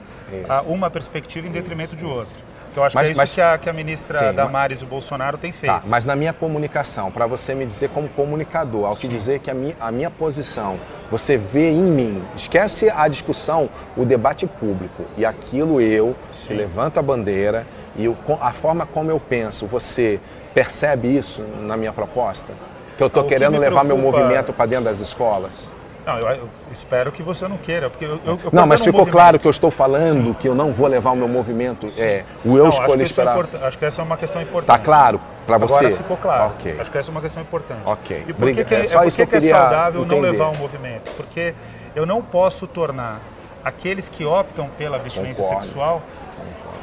ah, 0.49 0.63
uma 0.63 0.91
perspectiva 0.91 1.47
em 1.47 1.53
detrimento 1.53 1.95
de 1.95 2.05
outra. 2.05 2.33
Então, 2.73 2.83
eu 2.83 2.87
acho 2.87 2.97
Mas- 2.97 3.05
que 3.05 3.09
é 3.09 3.13
isso 3.13 3.19
mas- 3.21 3.35
que, 3.35 3.41
a, 3.41 3.59
que 3.59 3.69
a 3.69 3.73
ministra 3.73 4.19
Sim, 4.31 4.33
Damares 4.35 4.81
e 4.81 4.85
o 4.85 4.87
Bolsonaro 4.87 5.37
têm 5.37 5.53
feito. 5.53 5.71
Tá, 5.73 5.83
mas 5.87 6.07
na 6.07 6.17
minha 6.17 6.33
comunicação, 6.33 7.11
para 7.11 7.27
você 7.27 7.55
me 7.55 7.67
dizer 7.67 7.91
como 7.91 8.09
comunicador, 8.09 8.87
ao 8.87 8.97
te 8.97 9.07
dizer 9.07 9.41
que 9.41 9.51
a 9.51 9.55
minha, 9.55 9.77
a 9.79 9.93
minha 9.93 10.11
posição, 10.11 10.81
você 11.11 11.37
vê 11.37 11.71
em 11.71 11.83
mim, 11.83 12.25
esquece 12.35 12.89
a 12.91 13.07
discussão, 13.09 13.69
o 13.95 14.07
debate 14.07 14.47
público, 14.47 15.05
e 15.19 15.25
aquilo 15.27 15.83
eu, 15.83 16.17
que 16.47 16.55
levanto 16.55 16.99
a 16.99 17.03
bandeira, 17.03 17.67
e 17.95 18.09
o- 18.09 18.17
a 18.41 18.53
forma 18.55 18.87
como 18.87 19.11
eu 19.11 19.21
penso, 19.21 19.67
você 19.67 20.19
percebe 20.55 21.15
isso 21.15 21.43
na 21.61 21.77
minha 21.77 21.93
proposta? 21.93 22.55
Que 22.97 23.03
eu 23.03 23.07
estou 23.09 23.23
que 23.25 23.29
querendo 23.29 23.53
me 23.53 23.59
levar 23.59 23.85
meu 23.85 23.99
movimento 23.99 24.51
para 24.53 24.65
dentro 24.67 24.87
das 24.87 24.99
escolas? 25.01 25.75
Não, 26.05 26.19
eu, 26.19 26.29
eu 26.29 26.49
espero 26.73 27.13
que 27.13 27.23
você 27.23 27.47
não 27.47 27.57
queira, 27.57 27.89
porque 27.89 28.05
eu, 28.05 28.19
eu, 28.25 28.39
Não, 28.53 28.67
mas 28.67 28.81
ficou 28.83 29.01
movimento. 29.01 29.13
claro 29.17 29.39
que 29.39 29.47
eu 29.47 29.51
estou 29.53 29.71
falando 29.71 30.35
que 30.35 30.49
eu 30.49 30.55
não 30.55 30.73
vou 30.73 30.89
levar 30.89 31.13
o 31.13 31.17
meu 31.17 31.29
movimento, 31.29 31.87
é, 31.97 32.25
o 32.45 32.57
eu 32.59 32.65
Não, 32.65 32.71
isso 32.71 32.83
é 32.83 33.03
esperar. 33.03 33.37
import- 33.39 33.63
Acho 33.63 33.79
que 33.79 33.85
essa 33.85 34.03
é 34.03 34.05
uma 34.05 34.17
questão 34.17 34.43
importante. 34.43 34.67
Tá 34.79 34.85
claro 34.85 35.21
para 35.47 35.59
você? 35.59 35.87
Agora 35.87 35.97
ficou 35.97 36.17
claro. 36.17 36.45
Ok. 36.59 36.77
Acho 36.81 36.91
que 36.91 36.99
essa 36.99 37.11
é 37.11 37.13
uma 37.13 37.21
questão 37.21 37.41
importante. 37.43 37.83
Ok. 37.85 38.25
E 38.27 38.33
por 38.33 38.41
Briga- 38.41 38.65
que, 38.65 38.75
é 38.75 38.81
é, 38.81 38.85
só 38.85 38.99
por 38.99 39.07
isso 39.09 39.17
que 39.17 39.23
eu 39.23 39.27
que 39.29 39.37
é 39.37 39.39
queria 39.41 39.57
saudável 39.57 40.01
não 40.01 40.07
entender. 40.19 40.31
levar 40.33 40.49
um 40.49 40.57
movimento? 40.59 41.13
Porque 41.17 41.55
eu 41.95 42.05
não 42.05 42.21
posso 42.21 42.67
tornar 42.67 43.21
aqueles 43.65 44.09
que 44.09 44.25
optam 44.25 44.69
pela 44.77 44.97
abstinência 44.97 45.43
Concordo. 45.45 45.65
sexual 45.67 46.03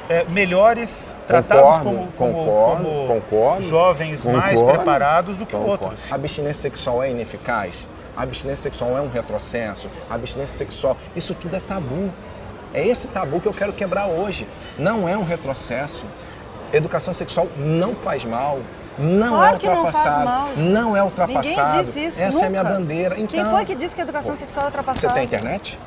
é, 0.07 0.23
melhores, 0.29 1.13
tratados 1.27 1.77
Concordo, 1.79 2.07
como, 2.17 2.45
como, 2.45 3.21
como 3.29 3.61
jovens 3.61 4.23
mais 4.25 4.59
preparados 4.61 5.35
do 5.37 5.45
que 5.45 5.55
outros. 5.55 6.11
A 6.11 6.15
abstinência 6.15 6.61
sexual 6.69 7.03
é 7.03 7.11
ineficaz? 7.11 7.87
A 8.19 8.23
abstinência 8.23 8.63
sexual 8.63 8.97
é 8.97 9.01
um 9.01 9.07
retrocesso? 9.09 9.89
A 10.09 10.15
abstinência 10.15 10.57
sexual, 10.57 10.97
isso 11.15 11.33
tudo 11.33 11.55
é 11.55 11.59
tabu. 11.61 12.11
É 12.73 12.85
esse 12.85 13.07
tabu 13.07 13.39
que 13.39 13.47
eu 13.47 13.53
quero 13.53 13.71
quebrar 13.71 14.07
hoje. 14.07 14.45
Não 14.77 15.07
é 15.07 15.15
um 15.17 15.23
retrocesso. 15.23 16.03
Educação 16.73 17.13
sexual 17.13 17.47
não 17.55 17.95
faz 17.95 18.25
mal. 18.25 18.59
Não 18.97 19.29
Claro 19.29 19.57
é 19.65 19.69
não 19.69 19.83
faz 19.83 19.95
ultrapassado. 19.95 20.47
gente. 20.57 20.69
Não 20.69 20.97
é 20.97 21.01
ultrapassado. 21.01 21.67
Ninguém 21.69 21.83
disse 21.85 22.05
isso 22.07 22.19
Essa 22.21 22.31
nunca. 22.33 22.43
é 22.43 22.47
a 22.47 22.49
minha 22.49 22.63
bandeira. 22.65 23.15
Então, 23.17 23.27
Quem 23.27 23.45
foi 23.45 23.63
que 23.63 23.73
disse 23.73 23.95
que 23.95 24.01
a 24.01 24.03
educação 24.03 24.35
sexual 24.35 24.67
é 24.67 24.69
Você 24.69 24.77
ultrapassada? 24.77 25.13
tem 25.13 25.23
internet? 25.23 25.79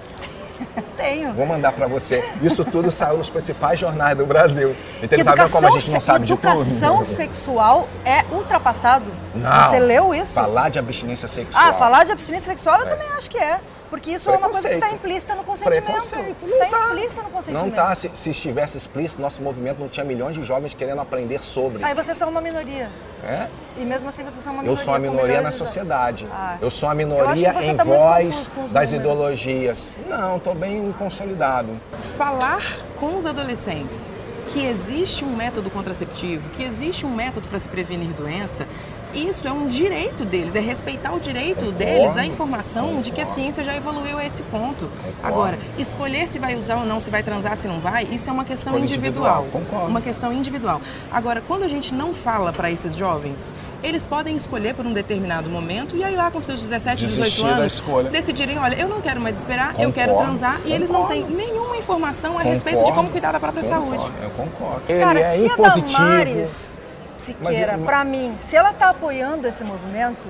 Tenho. 0.96 1.32
Vou 1.34 1.46
mandar 1.46 1.72
para 1.72 1.86
você. 1.86 2.22
Isso 2.42 2.64
tudo 2.64 2.90
saiu 2.92 3.18
nos 3.18 3.28
principais 3.30 3.78
jornais 3.78 4.16
do 4.16 4.24
Brasil. 4.26 4.74
Então, 5.02 5.22
tá 5.24 5.34
vendo 5.34 5.50
como 5.50 5.66
a 5.66 5.70
gente 5.70 5.90
não 5.90 6.00
sabe 6.00 6.26
de 6.26 6.36
tudo? 6.36 6.60
educação 6.62 7.04
sexual 7.06 7.88
é 8.04 8.24
ultrapassado? 8.32 9.06
Não. 9.34 9.70
Você 9.70 9.78
leu 9.78 10.14
isso? 10.14 10.32
Falar 10.32 10.68
de 10.68 10.78
abstinência 10.78 11.28
sexual. 11.28 11.64
Ah, 11.66 11.72
falar 11.74 12.04
de 12.04 12.12
abstinência 12.12 12.50
sexual 12.50 12.80
eu 12.80 12.86
É. 12.86 12.90
também 12.90 13.08
acho 13.16 13.28
que 13.30 13.38
é. 13.38 13.60
Porque 13.90 14.10
isso 14.12 14.30
é 14.30 14.36
uma 14.38 14.48
coisa 14.48 14.66
que 14.66 14.74
está 14.76 14.90
implícita 14.90 15.34
no 15.34 15.44
consentimento. 15.44 15.84
Preconceito. 15.84 16.46
Não 16.46 16.58
Tá 16.60 16.66
tá. 16.78 16.86
implícita 16.86 17.22
no 17.22 17.28
consentimento. 17.28 17.64
Não 17.66 17.70
tá. 17.70 17.94
Se, 17.94 18.10
se 18.14 18.30
estivesse 18.30 18.78
explícito, 18.78 19.20
nosso 19.20 19.42
movimento 19.42 19.78
não 19.80 19.88
tinha 19.88 20.02
milhões 20.02 20.34
de 20.34 20.42
jovens 20.42 20.72
querendo 20.72 21.02
aprender 21.02 21.44
sobre. 21.44 21.84
Aí 21.84 21.94
vocês 21.94 22.16
são 22.16 22.30
uma 22.30 22.40
minoria. 22.40 22.88
É? 23.22 23.48
E 23.76 23.84
mesmo 23.84 24.08
assim 24.08 24.24
vocês 24.24 24.42
são 24.42 24.54
uma 24.54 24.60
Eu 24.62 24.64
minoria. 24.64 24.82
sou 24.84 24.94
a 24.94 24.96
com 24.96 25.02
minoria 25.02 25.40
na 25.42 25.50
de- 25.50 25.56
sociedade. 25.56 26.26
Ah. 26.32 26.56
Eu 26.62 26.70
sou 26.70 26.88
a 26.88 26.92
Eu 26.94 26.96
acho 26.96 27.06
minoria 27.06 27.48
em 27.70 27.76
tá 27.76 27.84
voz 27.84 28.46
das 28.72 28.90
números. 28.90 28.92
ideologias. 28.94 29.92
Não, 30.08 30.38
estou 30.38 30.54
bem 30.62 30.92
consolidado. 30.92 31.70
falar 32.16 32.62
com 32.94 33.16
os 33.16 33.26
adolescentes 33.26 34.12
que 34.52 34.64
existe 34.64 35.24
um 35.24 35.34
método 35.34 35.68
contraceptivo, 35.68 36.50
que 36.50 36.62
existe 36.62 37.04
um 37.04 37.12
método 37.12 37.48
para 37.48 37.58
se 37.58 37.68
prevenir 37.68 38.10
doença, 38.10 38.68
isso 39.14 39.46
é 39.46 39.52
um 39.52 39.66
direito 39.66 40.24
deles, 40.24 40.54
é 40.54 40.60
respeitar 40.60 41.12
o 41.14 41.20
direito 41.20 41.56
Concordo. 41.66 41.78
deles, 41.78 42.16
a 42.16 42.24
informação 42.24 43.00
de 43.00 43.10
que 43.10 43.20
a 43.20 43.26
ciência 43.26 43.62
já 43.62 43.74
evoluiu 43.74 44.18
a 44.18 44.24
esse 44.24 44.42
ponto. 44.44 44.88
Agora, 45.22 45.58
escolher 45.78 46.26
se 46.28 46.38
vai 46.38 46.56
usar 46.56 46.76
ou 46.76 46.84
não, 46.86 47.00
se 47.00 47.10
vai 47.10 47.22
transar, 47.22 47.56
se 47.56 47.66
não 47.68 47.80
vai, 47.80 48.04
isso 48.10 48.28
é 48.28 48.32
uma 48.32 48.44
questão 48.44 48.78
individual. 48.78 49.42
individual, 49.42 49.46
concordo. 49.52 49.88
Uma 49.88 50.00
questão 50.00 50.32
individual. 50.32 50.80
Agora, 51.10 51.42
quando 51.46 51.62
a 51.64 51.68
gente 51.68 51.94
não 51.94 52.12
fala 52.14 52.52
para 52.52 52.70
esses 52.70 52.94
jovens, 52.94 53.52
eles 53.82 54.06
podem 54.06 54.34
escolher 54.36 54.74
por 54.74 54.86
um 54.86 54.92
determinado 54.92 55.48
momento 55.50 55.96
e 55.96 56.04
aí 56.04 56.14
lá 56.16 56.30
com 56.30 56.40
seus 56.40 56.60
17, 56.62 57.04
18 57.04 57.22
Desistir 57.24 57.42
da 57.46 57.56
anos, 57.56 57.72
escolha. 57.74 58.10
decidirem, 58.10 58.58
olha, 58.58 58.76
eu 58.76 58.88
não 58.88 59.00
quero 59.00 59.20
mais 59.20 59.38
esperar, 59.38 59.74
eu 59.78 59.92
quero 59.92 60.12
Concordo, 60.12 60.30
transar 60.30 60.60
e 60.64 60.72
eles 60.72 60.88
não 60.88 61.06
têm 61.06 61.22
concordo. 61.22 61.36
nenhuma 61.44 61.76
informação 61.76 62.38
a 62.38 62.42
respeito 62.42 62.76
de 62.78 62.84
Concordo, 62.84 62.94
como 62.96 63.10
cuidar 63.10 63.32
da 63.32 63.40
própria 63.40 63.62
concordo, 63.62 64.00
saúde. 64.00 64.12
Eu 64.22 64.30
concordo. 64.30 64.82
Cara, 64.86 65.18
Ele 65.20 65.20
é 65.20 65.36
se 65.38 65.46
impositivo. 65.46 65.96
a 65.96 66.06
Damares 66.08 66.78
Siqueira, 67.22 67.76
Mas- 67.76 67.86
pra 67.86 68.04
mim, 68.04 68.36
se 68.40 68.56
ela 68.56 68.72
tá 68.72 68.90
apoiando 68.90 69.46
esse 69.46 69.62
movimento, 69.64 70.28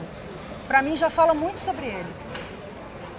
pra 0.68 0.82
mim 0.82 0.96
já 0.96 1.08
fala 1.10 1.32
muito 1.34 1.58
sobre 1.58 1.86
ele. 1.86 2.12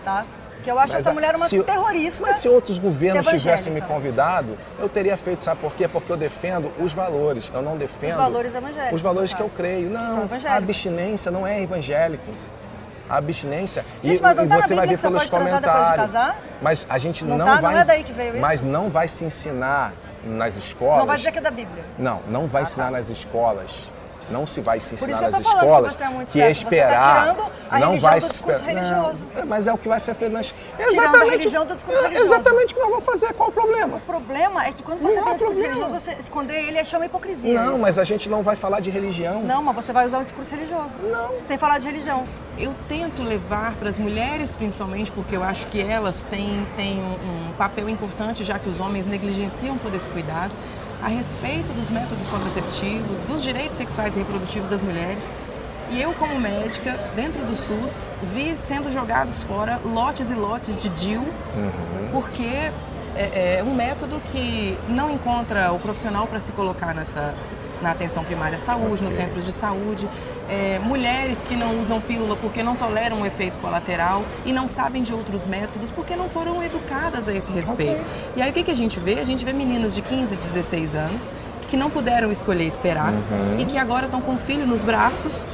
Tá? 0.03 0.25
Que 0.63 0.71
eu 0.71 0.79
acho 0.79 0.93
Mas 0.93 1.01
essa 1.01 1.11
mulher 1.13 1.35
uma 1.35 1.47
se- 1.47 1.61
terrorista. 1.63 2.21
Mas 2.25 2.37
se 2.37 2.47
outros 2.47 2.77
governos 2.77 3.27
tivessem 3.27 3.73
me 3.73 3.81
convidado, 3.81 4.57
eu 4.79 4.87
teria 4.87 5.17
feito, 5.17 5.41
sabe 5.43 5.59
por 5.59 5.73
quê? 5.73 5.87
Porque 5.89 6.09
eu 6.11 6.15
defendo 6.15 6.71
os 6.79 6.93
valores. 6.93 7.51
Eu 7.53 7.61
não 7.61 7.75
defendo. 7.77 8.11
Os 8.11 8.15
valores 8.17 8.55
evangélicos, 8.55 8.93
Os 8.93 9.01
valores 9.01 9.33
que 9.33 9.41
eu 9.41 9.49
creio. 9.49 9.89
Não, 9.89 10.29
a 10.47 10.55
abstinência 10.55 11.29
não 11.31 11.45
é 11.45 11.61
evangélico. 11.61 12.23
A 13.09 13.17
abstinência. 13.17 13.85
Gente, 14.01 14.19
e, 14.19 14.21
mas 14.21 14.37
não 14.37 14.45
e 14.45 14.47
tá 14.47 14.61
você 14.61 14.73
vai 14.75 14.87
ver 14.87 14.97
pelos 14.99 15.23
de 15.23 15.29
comentários. 15.29 15.95
casar? 15.97 16.37
Mas 16.61 16.87
a 16.89 16.97
gente 16.97 17.25
Não 17.25 17.37
não, 17.37 17.45
tá? 17.45 17.55
Não 17.55 17.61
vai. 17.61 17.81
é 17.81 17.85
daí 17.85 18.03
que 18.03 18.13
veio 18.13 18.31
isso? 18.31 18.41
Mas 18.41 18.63
não 18.63 18.89
vai 18.89 19.09
se 19.09 19.25
ensinar 19.25 19.91
nas 20.25 20.55
escolas. 20.55 20.99
Não 20.99 21.05
vai 21.05 21.17
dizer 21.17 21.31
que 21.31 21.39
é 21.39 21.41
da 21.41 21.51
Bíblia. 21.51 21.83
Não, 21.97 22.21
não 22.27 22.47
vai 22.47 22.61
Ah, 22.61 22.63
ensinar 22.63 22.85
tá. 22.85 22.91
nas 22.91 23.09
escolas. 23.09 23.89
Não 24.29 24.47
se 24.47 24.61
vai 24.61 24.79
se 24.79 24.95
ensinar 24.95 25.21
nas 25.21 25.35
que 25.35 25.41
escolas 25.41 25.93
é 25.99 26.25
que 26.31 26.41
é 26.41 26.45
tá 26.45 26.49
esperar. 26.49 27.21
tirando 27.33 27.51
a 27.69 27.79
não 27.79 27.87
religião 27.89 28.09
vai 28.09 28.19
do 28.19 28.23
se 28.23 28.31
discurso 28.31 28.59
esper- 28.59 28.75
religioso. 28.75 29.25
Não, 29.35 29.45
mas 29.45 29.67
é 29.67 29.73
o 29.73 29.77
que 29.77 29.87
vai 29.87 29.99
ser 29.99 30.13
feito 30.15 30.31
nas 30.31 30.53
Tirando 30.89 31.15
a 31.15 31.25
religião 31.25 31.65
do 31.65 31.75
discurso 31.75 32.01
religioso. 32.01 32.33
Exatamente 32.33 32.73
o 32.73 32.75
que 32.75 32.81
nós 32.81 32.89
vamos 32.89 33.05
fazer. 33.05 33.33
Qual 33.33 33.49
o 33.49 33.51
problema? 33.51 33.97
O 33.97 33.99
problema 34.01 34.65
é 34.65 34.71
que 34.71 34.81
quando 34.81 35.01
Não 35.01 35.09
você 35.09 35.17
há 35.19 35.23
tem 35.23 35.31
um 35.31 35.35
discurso 35.35 35.61
problema. 35.61 35.75
religioso, 35.87 36.05
você 36.05 36.11
esconder 36.19 36.63
ele 36.63 36.77
é 36.77 36.83
chama 36.83 37.05
hipocrisia. 37.05 37.61
Não, 37.63 37.73
isso. 37.73 37.81
mas 37.81 37.99
a 37.99 38.03
gente 38.03 38.29
não 38.29 38.41
vai 38.43 38.55
falar 38.55 38.79
de 38.79 38.89
religião. 38.89 39.41
Não, 39.43 39.61
mas 39.61 39.75
você 39.75 39.91
vai 39.91 40.05
usar 40.05 40.19
um 40.19 40.23
discurso 40.23 40.53
religioso. 40.55 40.97
Não. 41.03 41.33
Sem 41.43 41.57
falar 41.57 41.77
de 41.79 41.85
religião. 41.87 42.25
Eu 42.57 42.73
tento 42.87 43.23
levar 43.23 43.73
para 43.75 43.89
as 43.89 43.97
mulheres, 43.99 44.53
principalmente, 44.55 45.11
porque 45.11 45.35
eu 45.35 45.43
acho 45.43 45.67
que 45.67 45.81
elas 45.81 46.25
têm, 46.25 46.65
têm 46.75 46.99
um, 46.99 47.49
um 47.49 47.53
papel 47.57 47.89
importante, 47.89 48.43
já 48.43 48.57
que 48.59 48.69
os 48.69 48.79
homens 48.79 49.05
negligenciam 49.07 49.77
todo 49.77 49.95
esse 49.95 50.07
cuidado, 50.09 50.51
a 51.03 51.07
respeito 51.09 51.73
dos 51.73 51.89
métodos 51.89 52.27
contraceptivos, 52.29 53.19
dos 53.21 53.43
direitos 53.43 53.75
sexuais 53.75 54.15
e 54.15 54.19
reprodutivos 54.19 54.69
das 54.69 54.81
mulheres. 54.81 55.29
E 55.91 56.01
eu, 56.01 56.13
como 56.13 56.39
médica, 56.39 56.97
dentro 57.15 57.43
do 57.45 57.55
SUS, 57.55 58.09
vi 58.33 58.55
sendo 58.55 58.89
jogados 58.89 59.43
fora 59.43 59.79
lotes 59.83 60.31
e 60.31 60.33
lotes 60.33 60.77
de 60.77 60.89
DIU, 60.89 61.27
porque 62.11 62.71
é, 63.15 63.57
é 63.59 63.63
um 63.63 63.75
método 63.75 64.19
que 64.31 64.77
não 64.87 65.11
encontra 65.11 65.71
o 65.73 65.79
profissional 65.79 66.25
para 66.25 66.39
se 66.39 66.51
colocar 66.53 66.95
nessa, 66.95 67.35
na 67.83 67.91
atenção 67.91 68.23
primária 68.23 68.57
à 68.57 68.59
saúde, 68.59 69.03
nos 69.03 69.13
centros 69.13 69.45
de 69.45 69.51
saúde. 69.51 70.07
É, 70.49 70.79
mulheres 70.79 71.43
que 71.43 71.55
não 71.55 71.79
usam 71.79 72.01
pílula 72.01 72.35
porque 72.35 72.63
não 72.63 72.75
toleram 72.75 73.21
o 73.21 73.25
efeito 73.25 73.59
colateral 73.59 74.23
e 74.45 74.51
não 74.51 74.67
sabem 74.67 75.03
de 75.03 75.13
outros 75.13 75.45
métodos 75.45 75.91
porque 75.91 76.15
não 76.15 76.27
foram 76.27 76.63
educadas 76.63 77.27
a 77.27 77.33
esse 77.33 77.51
respeito. 77.51 78.03
E 78.35 78.41
aí 78.41 78.49
o 78.49 78.53
que, 78.53 78.63
que 78.63 78.71
a 78.71 78.75
gente 78.75 78.99
vê? 78.99 79.19
A 79.19 79.23
gente 79.23 79.45
vê 79.45 79.53
meninas 79.53 79.93
de 79.93 80.01
15, 80.01 80.35
16 80.35 80.95
anos 80.95 81.31
que 81.67 81.77
não 81.77 81.89
puderam 81.89 82.31
escolher 82.31 82.65
esperar 82.65 83.13
e 83.59 83.65
que 83.65 83.77
agora 83.77 84.05
estão 84.05 84.21
com 84.21 84.35
o 84.35 84.37
filho 84.37 84.65
nos 84.65 84.83
braços 84.83 85.47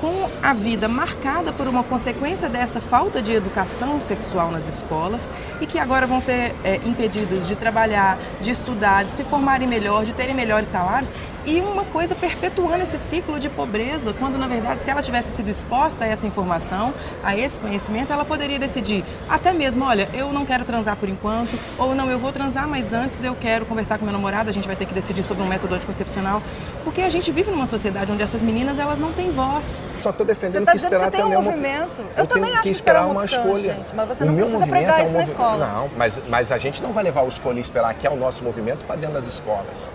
com 0.00 0.28
a 0.42 0.52
vida 0.52 0.88
marcada 0.88 1.52
por 1.52 1.66
uma 1.66 1.82
consequência 1.82 2.48
dessa 2.48 2.80
falta 2.80 3.22
de 3.22 3.32
educação 3.32 4.00
sexual 4.00 4.50
nas 4.50 4.68
escolas 4.68 5.28
e 5.60 5.66
que 5.66 5.78
agora 5.78 6.06
vão 6.06 6.20
ser 6.20 6.54
é, 6.64 6.76
impedidas 6.84 7.48
de 7.48 7.56
trabalhar, 7.56 8.18
de 8.40 8.50
estudar, 8.50 9.04
de 9.04 9.10
se 9.10 9.24
formarem 9.24 9.66
melhor, 9.66 10.04
de 10.04 10.12
terem 10.12 10.34
melhores 10.34 10.68
salários 10.68 11.12
e 11.46 11.60
uma 11.60 11.84
coisa 11.84 12.14
perpetuando 12.14 12.82
esse 12.82 12.98
ciclo 12.98 13.38
de 13.38 13.48
pobreza, 13.48 14.12
quando 14.12 14.36
na 14.36 14.48
verdade 14.48 14.82
se 14.82 14.90
ela 14.90 15.00
tivesse 15.00 15.30
sido 15.30 15.48
exposta 15.48 16.04
a 16.04 16.08
essa 16.08 16.26
informação, 16.26 16.92
a 17.22 17.36
esse 17.36 17.58
conhecimento, 17.60 18.12
ela 18.12 18.24
poderia 18.24 18.58
decidir 18.58 19.04
até 19.28 19.52
mesmo, 19.52 19.84
olha, 19.84 20.08
eu 20.12 20.32
não 20.32 20.44
quero 20.44 20.64
transar 20.64 20.96
por 20.96 21.08
enquanto, 21.08 21.56
ou 21.78 21.94
não, 21.94 22.10
eu 22.10 22.18
vou 22.18 22.32
transar, 22.32 22.66
mas 22.66 22.92
antes 22.92 23.22
eu 23.22 23.36
quero 23.36 23.64
conversar 23.64 23.96
com 23.96 24.04
meu 24.04 24.12
namorado, 24.12 24.50
a 24.50 24.52
gente 24.52 24.66
vai 24.66 24.74
ter 24.74 24.86
que 24.86 24.94
decidir 24.94 25.22
sobre 25.22 25.44
um 25.44 25.46
método 25.46 25.76
anticoncepcional, 25.76 26.42
porque 26.82 27.00
a 27.00 27.08
gente 27.08 27.30
vive 27.30 27.50
numa 27.50 27.66
sociedade 27.66 28.10
onde 28.10 28.22
essas 28.22 28.42
meninas 28.42 28.78
elas 28.80 28.98
não 28.98 29.12
têm 29.12 29.30
voz, 29.30 29.84
Só 30.02 30.10
estou 30.10 30.26
defendendo 30.26 30.60
Você 30.60 30.64
tá 30.66 30.72
que 30.72 30.76
dizendo 30.78 30.90
que 30.90 30.96
esperar 30.96 31.10
você 31.10 31.16
tem 31.16 31.20
um 31.24 31.28
também 31.30 31.38
uma- 31.38 31.50
movimento. 31.50 32.00
Eu 32.00 32.06
Eu, 32.24 32.26
também 32.26 32.52
acho 32.52 32.62
que 32.62 32.68
esperar 32.70 33.00
esperar 33.00 33.06
uma 33.12 33.22
opção, 33.22 33.42
escolha. 33.44 33.72
gente, 33.74 33.94
mas 33.94 34.08
você 34.08 34.22
O 34.22 34.26
não 34.26 34.32
meu 34.34 34.44
precisa 34.44 34.58
movimento 34.60 34.82
pregar 34.84 35.00
é 35.00 35.02
um 35.02 35.06
isso 35.06 35.16
na 35.16 35.22
escola. 35.22 35.66
Não, 35.66 35.90
mas, 35.96 36.20
mas 36.28 36.52
a 36.52 36.58
gente 36.58 36.82
não 36.82 36.92
vai 36.92 37.04
levar 37.04 37.22
o 37.22 37.28
escolha 37.28 37.58
e 37.58 37.60
esperar 37.60 37.94
que 37.94 38.06
é 38.06 38.10
o 38.10 38.16
nosso 38.16 38.44
movimento 38.44 38.84
para 38.84 38.96
dentro 38.96 39.14
das 39.14 39.26
escolas. 39.26 39.92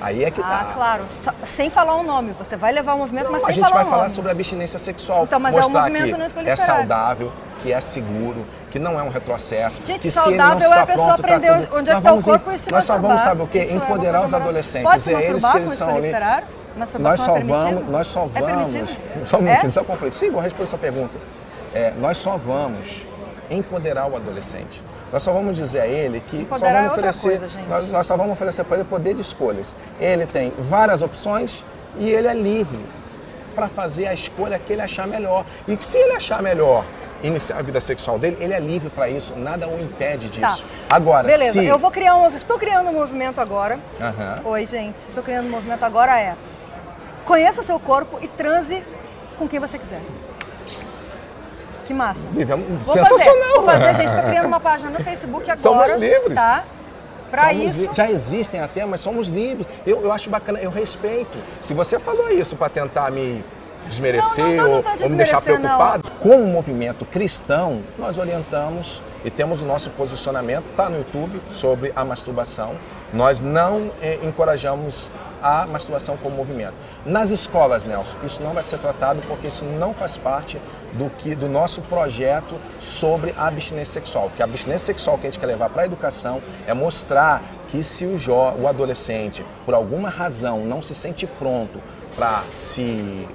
Aí 0.00 0.22
é 0.24 0.30
que 0.30 0.40
Ah, 0.40 0.44
tá. 0.44 0.72
claro. 0.74 1.04
Só- 1.08 1.32
sem 1.44 1.70
falar 1.70 1.94
o 1.94 2.02
nome. 2.02 2.34
Você 2.38 2.56
vai 2.56 2.72
levar 2.72 2.94
o 2.94 2.98
movimento, 2.98 3.30
mas 3.32 3.42
a 3.42 3.46
sem 3.46 3.54
gente 3.54 3.64
falar 3.64 3.76
vai 3.76 3.84
o 3.84 3.90
falar 3.90 4.02
nome. 4.02 4.14
sobre 4.14 4.30
abstinência 4.32 4.78
sexual. 4.78 5.24
Então, 5.24 5.40
mas 5.40 5.54
é 5.54 5.58
um 5.58 5.62
mostrar 5.62 5.80
movimento 5.82 6.12
que 6.12 6.18
não 6.18 6.26
escolha 6.26 6.50
é 6.50 6.52
esperar. 6.54 6.76
saudável, 6.76 7.32
que 7.60 7.72
é 7.72 7.80
seguro, 7.80 8.44
que 8.70 8.78
não 8.78 8.98
é 8.98 9.02
um 9.02 9.08
retrocesso. 9.08 9.80
Gente, 9.84 10.00
que 10.00 10.10
se 10.10 10.18
ele 10.28 10.36
não 10.36 10.44
saudável 10.48 10.62
é 10.62 10.68
está 10.68 10.82
a 10.82 10.86
pessoa 10.86 11.06
pronto, 11.06 11.22
tá 11.22 11.34
aprender 11.36 11.46
tudo- 11.66 11.78
onde 11.78 11.90
é 11.90 11.94
que 11.94 12.02
tá 12.02 12.12
o 12.12 12.18
em- 12.18 12.22
corpo 12.22 12.52
e 12.52 12.58
se 12.58 12.70
Nós 12.72 12.84
só 12.84 12.98
vamos, 12.98 13.22
sabe 13.22 13.42
o 13.42 13.46
quê? 13.46 13.60
Isso 13.60 13.72
é 13.72 13.76
Empoderar 13.76 14.24
os 14.26 14.34
adolescentes. 14.34 14.90
Pode 14.90 15.10
é 15.10 15.12
eles 15.30 15.44
que 15.48 15.56
eles 15.56 15.72
são 15.72 15.88
ali. 15.88 15.98
esperar? 16.06 16.44
Nós 16.76 16.94
Masturbação 16.94 17.24
só 17.26 17.36
é 17.36 17.40
vamos, 17.44 17.88
nós 17.88 18.08
só 18.08 18.28
É 18.34 18.40
vamos. 18.40 18.72
permitido? 18.74 19.00
Só 19.26 19.38
um 19.38 19.46
É? 19.48 19.68
só 19.68 19.84
concluir. 19.84 20.12
Sim, 20.12 20.30
vou 20.30 20.40
responder 20.40 20.66
sua 20.68 20.78
pergunta. 20.78 21.16
É, 21.74 21.92
nós 22.00 22.18
só 22.18 22.36
vamos 22.36 23.04
empoderar 23.50 24.06
o 24.10 24.16
adolescente. 24.16 24.82
Nós 25.12 25.22
só 25.22 25.32
vamos 25.32 25.56
dizer 25.56 25.80
a 25.80 25.86
ele 25.86 26.20
que 26.20 26.36
só 26.38 26.42
Empoderar 26.42 26.72
vamos 26.82 26.88
é 26.88 26.92
oferecer, 26.92 27.28
coisa, 27.28 27.48
gente. 27.48 27.68
nós, 27.68 27.88
nós 27.88 28.06
só 28.06 28.16
vamos 28.16 28.32
oferecer 28.32 28.64
para 28.64 28.78
ele 28.78 28.84
poder 28.84 29.14
de 29.14 29.20
escolhas. 29.22 29.76
Ele 30.00 30.26
tem 30.26 30.52
várias 30.58 31.02
opções 31.02 31.64
e 31.96 32.08
ele 32.10 32.26
é 32.26 32.34
livre 32.34 32.80
para 33.54 33.68
fazer 33.68 34.08
a 34.08 34.14
escolha 34.14 34.58
que 34.58 34.72
ele 34.72 34.82
achar 34.82 35.06
melhor. 35.06 35.44
E 35.68 35.76
que 35.76 35.84
se 35.84 35.96
ele 35.96 36.14
achar 36.14 36.42
melhor 36.42 36.84
iniciar 37.22 37.58
a 37.58 37.62
vida 37.62 37.80
sexual 37.80 38.18
dele, 38.18 38.36
ele 38.40 38.52
é 38.52 38.58
livre 38.60 38.90
para 38.90 39.08
isso, 39.08 39.34
nada 39.36 39.68
o 39.68 39.80
impede 39.80 40.28
disso. 40.28 40.64
Tá. 40.88 40.96
Agora, 40.96 41.26
Beleza, 41.26 41.52
se 41.60 41.64
eu 41.64 41.78
vou 41.78 41.90
criar 41.90 42.16
um. 42.16 42.28
Estou 42.34 42.58
criando 42.58 42.90
um 42.90 42.94
movimento 42.94 43.40
agora. 43.40 43.78
Oi, 44.44 44.66
gente. 44.66 44.96
Estou 44.96 45.22
criando 45.22 45.46
um 45.46 45.50
movimento 45.50 45.84
agora 45.84 46.20
é. 46.20 46.34
Conheça 47.24 47.62
seu 47.62 47.78
corpo 47.78 48.18
e 48.20 48.28
transe 48.28 48.82
com 49.38 49.48
quem 49.48 49.58
você 49.58 49.78
quiser. 49.78 50.00
Que 51.86 51.92
massa. 51.92 52.28
Vivemos 52.30 52.66
Vou 52.84 52.94
sensacional. 52.94 53.34
Fazer, 53.34 53.54
vou 53.54 53.64
fazer, 53.64 53.94
gente. 53.94 54.06
Estou 54.06 54.24
criando 54.30 54.46
uma 54.46 54.60
página 54.60 54.90
no 54.90 55.04
Facebook 55.04 55.50
agora. 55.50 55.58
Somos 55.58 55.92
livres. 55.94 56.34
Tá? 56.34 56.64
Para 57.30 57.52
isso. 57.52 57.90
Já 57.92 58.10
existem 58.10 58.60
até, 58.60 58.84
mas 58.84 59.00
somos 59.00 59.28
livres. 59.28 59.66
Eu, 59.86 60.02
eu 60.02 60.12
acho 60.12 60.30
bacana, 60.30 60.60
eu 60.60 60.70
respeito. 60.70 61.36
Se 61.60 61.74
você 61.74 61.98
falou 61.98 62.30
isso 62.30 62.56
para 62.56 62.68
tentar 62.68 63.10
me 63.10 63.44
desmerecer 63.88 64.56
Não, 64.56 64.68
não 64.68 64.82
tô 64.82 64.88
ou, 64.90 65.02
ou 65.02 65.10
me 65.10 65.16
deixar 65.16 65.34
não. 65.34 65.42
preocupado, 65.42 66.10
como 66.20 66.46
movimento 66.46 67.04
cristão, 67.04 67.82
nós 67.98 68.16
orientamos 68.16 69.02
e 69.24 69.30
temos 69.30 69.62
o 69.62 69.64
nosso 69.64 69.90
posicionamento, 69.90 70.64
está 70.70 70.88
no 70.88 70.98
YouTube, 70.98 71.40
sobre 71.50 71.92
a 71.96 72.04
masturbação. 72.04 72.74
Nós 73.12 73.40
não 73.40 73.90
eh, 74.02 74.18
encorajamos 74.22 75.10
a 75.42 75.66
masturbação 75.66 76.16
como 76.16 76.36
movimento. 76.36 76.74
Nas 77.04 77.30
escolas, 77.30 77.84
Nelson, 77.84 78.16
isso 78.24 78.42
não 78.42 78.52
vai 78.52 78.62
ser 78.62 78.78
tratado 78.78 79.20
porque 79.26 79.48
isso 79.48 79.64
não 79.64 79.92
faz 79.92 80.16
parte 80.16 80.58
do, 80.94 81.10
que, 81.10 81.34
do 81.34 81.48
nosso 81.48 81.82
projeto 81.82 82.56
sobre 82.80 83.34
a 83.36 83.46
abstinência 83.46 84.00
sexual. 84.00 84.30
Que 84.34 84.42
a 84.42 84.46
abstinência 84.46 84.86
sexual 84.86 85.18
que 85.18 85.26
a 85.26 85.30
gente 85.30 85.38
quer 85.38 85.46
levar 85.46 85.68
para 85.68 85.82
a 85.82 85.86
educação 85.86 86.42
é 86.66 86.72
mostrar 86.72 87.42
que 87.68 87.82
se 87.82 88.06
o, 88.06 88.16
jo, 88.16 88.32
o 88.32 88.66
adolescente, 88.66 89.44
por 89.64 89.74
alguma 89.74 90.08
razão, 90.08 90.60
não 90.60 90.80
se 90.80 90.94
sente 90.94 91.26
pronto 91.26 91.78
para 92.16 92.42
se 92.50 93.28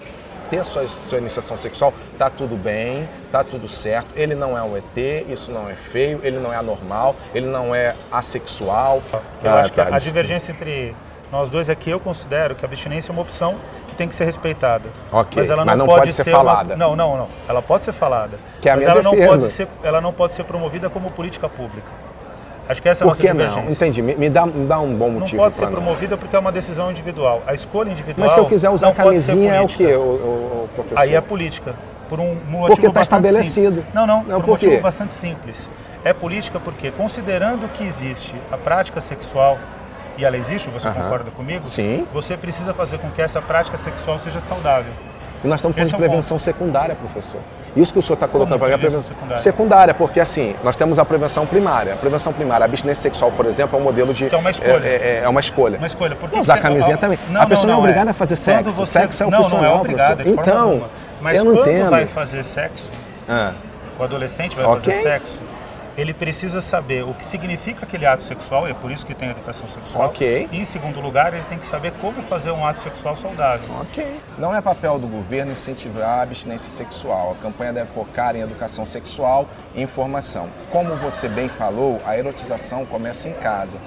ter 0.50 0.64
sua, 0.66 0.88
sua 0.88 1.18
iniciação 1.18 1.56
sexual, 1.56 1.94
tá 2.18 2.30
tudo 2.30 2.56
bem, 2.56 3.08
tá 3.32 3.44
tudo 3.44 3.68
certo. 3.68 4.08
Ele 4.16 4.36
não 4.36 4.58
é 4.58 4.62
um 4.64 4.76
ET, 4.78 5.26
isso 5.30 5.52
não 5.52 5.70
é 5.70 5.76
feio, 5.76 6.20
ele 6.24 6.40
não 6.40 6.52
é 6.52 6.58
anormal, 6.58 7.16
ele 7.34 7.48
não 7.48 7.74
é 7.76 7.96
assexual. 8.12 9.02
Eu 9.44 9.52
Ah, 9.52 9.62
acho 9.62 9.74
que 9.74 9.82
a, 9.82 9.86
tá, 9.86 9.96
a 9.96 10.00
divergência 10.00 10.52
entre 10.52 10.96
nós 11.32 11.50
dois 11.50 11.70
é 11.70 11.76
que 11.76 11.90
eu 11.90 12.00
considero 12.00 12.56
que 12.56 12.66
a 12.66 12.68
abstinência 12.68 13.12
é 13.12 13.14
uma 13.14 13.22
opção 13.22 13.56
que 13.88 13.96
tem 13.96 14.08
que 14.08 14.16
ser 14.16 14.26
respeitada. 14.26 14.90
Ok, 15.12 15.42
mas 15.42 15.50
ela 15.50 15.64
mas 15.66 15.78
não, 15.78 15.86
não 15.86 15.94
pode, 15.94 16.02
pode 16.08 16.14
ser 16.14 16.30
uma- 16.30 16.38
falada. 16.38 16.76
Não, 16.76 16.96
não, 16.96 17.18
não. 17.18 17.28
Ela 17.48 17.62
pode 17.62 17.84
ser 17.86 17.92
falada. 17.94 18.38
Que 18.62 18.68
é 18.70 18.72
a 18.72 18.76
mas 18.76 18.86
minha 18.86 18.94
ela 18.96 19.04
não 19.04 19.12
defesa. 19.12 19.38
pode 19.40 19.52
ser, 19.52 19.68
ela 19.84 20.02
não 20.02 20.12
pode 20.14 20.34
ser 20.34 20.44
promovida 20.44 20.90
como 20.90 21.12
política 21.12 21.48
pública. 21.48 21.88
Acho 22.70 22.82
que 22.84 22.88
essa 22.88 23.04
é 23.04 23.06
a 23.06 23.08
Por 23.08 23.18
nossa 23.18 23.22
que 23.22 23.34
não? 23.34 23.72
Entendi. 23.72 24.00
Me, 24.02 24.16
me 24.16 24.30
dá, 24.30 24.46
me 24.46 24.68
dá 24.68 24.80
um 24.80 24.94
bom 24.94 25.10
Não 25.10 25.20
motivo 25.22 25.42
pode 25.42 25.56
ser 25.56 25.66
não. 25.66 25.72
promovida 25.72 26.16
porque 26.16 26.36
é 26.36 26.40
uma 26.40 26.52
decisão 26.52 26.92
individual. 26.92 27.42
A 27.48 27.56
escolha 27.56 27.90
individual. 27.90 28.26
Mas 28.28 28.34
se 28.34 28.40
eu 28.40 28.46
quiser 28.46 28.70
usar 28.70 28.88
não 28.88 28.96
ser 28.96 29.02
camisinha, 29.04 29.56
é 29.56 29.62
o 29.62 29.68
quê, 29.68 29.96
o, 29.96 30.00
o- 30.00 30.70
professor? 30.76 31.00
Aí 31.00 31.16
é 31.16 31.20
política. 31.22 31.74
Por 32.08 32.20
um 32.20 32.36
motivo 32.48 32.68
Porque 32.68 32.86
tá 32.88 32.94
bastante 32.94 33.26
estabelecido. 33.26 33.76
simples. 33.78 33.94
Não, 33.94 34.06
não, 34.06 34.18
Não, 34.24 34.26
por 34.26 34.36
um 34.36 34.42
por 34.42 34.48
motivo 34.52 34.72
quê? 34.74 34.80
bastante 34.82 35.16
simples. 35.16 35.68
É 36.06 36.14
política 36.14 36.60
porque, 36.60 36.92
considerando 36.92 37.68
que 37.74 37.84
existe 37.84 38.36
a 38.52 38.58
prática 38.58 39.02
sexual, 39.02 39.58
e 40.18 40.24
ela 40.24 40.38
existe, 40.38 40.70
você 40.70 40.88
Aham. 40.88 41.02
concorda 41.04 41.32
comigo? 41.32 41.64
Sim. 41.64 42.06
Você 42.14 42.38
precisa 42.38 42.74
fazer 42.74 43.00
com 43.00 43.10
que 43.10 43.22
essa 43.22 43.42
prática 43.42 43.78
sexual 43.80 44.20
seja 44.20 44.40
saudável. 44.40 44.92
E 45.44 45.48
nós 45.48 45.60
estamos 45.60 45.76
falando 45.76 45.88
Esse 45.88 45.96
de 45.98 46.04
é 46.04 46.08
prevenção 46.08 46.38
secundária, 46.38 46.96
professor. 46.96 47.40
Isso 47.76 47.94
que 47.94 48.00
o 48.00 48.02
senhor 48.02 48.16
está 48.16 48.28
colocando 48.28 48.58
para 48.60 48.68
mim 48.68 48.74
é 48.74 48.78
prevenção 48.78 49.04
secundária? 49.04 49.38
secundária, 49.42 49.94
porque 49.94 50.20
assim, 50.20 50.56
nós 50.64 50.76
temos 50.76 51.00
a 51.00 51.06
prevenção 51.06 51.46
primária. 51.46 51.94
A 51.94 51.98
prevenção 51.98 52.34
primária, 52.34 52.64
a 52.64 52.68
abstinência 52.68 53.04
sexual, 53.04 53.32
por 53.32 53.46
exemplo, 53.46 53.78
é 53.78 53.82
um 53.82 53.84
modelo 53.86 54.14
de. 54.14 54.28
Que 54.28 54.36
é 54.36 54.38
uma 54.38 54.50
escolha. 54.50 54.86
É, 54.86 54.90
é- 54.90 55.22
é 55.24 55.30
uma 55.30 55.40
escolha. 55.40 55.78
Uma 55.78 55.88
escolha. 55.88 56.16
Por 56.16 56.30
Não 56.32 56.42
usar 56.42 56.56
que- 56.58 56.62
camisinha 56.64 56.98
também. 56.98 57.18
não, 57.30 57.42
a 57.42 57.48
pessoa 57.48 57.68
não, 57.68 57.74
não, 57.76 57.80
é 57.80 57.84
obrigada 57.84 58.10
é. 58.10 58.12
a 58.12 58.14
fazer 58.14 58.36
sexo. 58.36 58.72
você- 58.72 59.00
Sexo 59.00 59.24
é 59.24 59.28
não, 59.30 59.40
opcional, 59.40 59.64
não 59.64 59.72
é 59.72 59.76
obrigada, 59.80 60.24
Então, 60.28 60.62
alguma. 60.72 60.90
Mas 61.22 61.38
eu 61.38 61.46
não 61.46 61.54
quando 61.56 61.70
entendo. 61.70 61.90
vai 61.90 62.06
fazer 62.06 62.44
sexo, 62.44 62.90
Ah, 63.28 63.54
o 63.98 64.04
adolescente 64.04 64.56
vai 64.56 64.66
Ok. 64.66 64.92
fazer 64.92 65.02
sexo, 65.04 65.40
ele 65.98 66.14
precisa 66.14 66.62
saber 66.62 67.04
o 67.04 67.14
que 67.14 67.24
significa 67.24 67.86
aquele 67.86 68.06
ato 68.06 68.24
sexual, 68.24 68.68
e 68.68 68.72
é 68.72 68.74
por 68.74 68.92
isso 68.92 69.06
que 69.06 69.14
tem 69.14 69.30
educação 69.30 69.68
sexual. 69.68 70.08
Ok. 70.08 70.50
E 70.52 70.60
em 70.60 70.66
segundo 70.66 71.00
lugar, 71.00 71.34
ele 71.34 71.44
tem 71.50 71.58
que 71.58 71.66
saber 71.66 71.92
como 72.02 72.22
fazer 72.24 72.52
um 72.52 72.66
ato 72.66 72.82
sexual 72.82 73.16
saudável. 73.16 73.68
ok. 73.82 74.20
Não 74.38 74.56
é 74.56 74.62
papel 74.62 74.98
do 75.00 75.08
governo 75.08 75.52
incentivar 75.52 76.20
a 76.20 76.22
abstinência 76.22 76.70
sexual. 76.70 77.32
A 77.32 77.42
campanha 77.42 77.74
deve 77.74 77.92
focar 77.92 78.36
em 78.36 78.42
educação 78.42 78.86
sexual 78.86 79.48
e 79.76 79.82
informação. 79.82 80.50
Como 80.72 80.96
você 80.96 81.28
bem 81.28 81.50
falou, 81.50 82.02
a 82.06 82.18
erotização 82.18 82.86
começa 82.86 83.28
em 83.28 83.34
casa. 83.34 83.78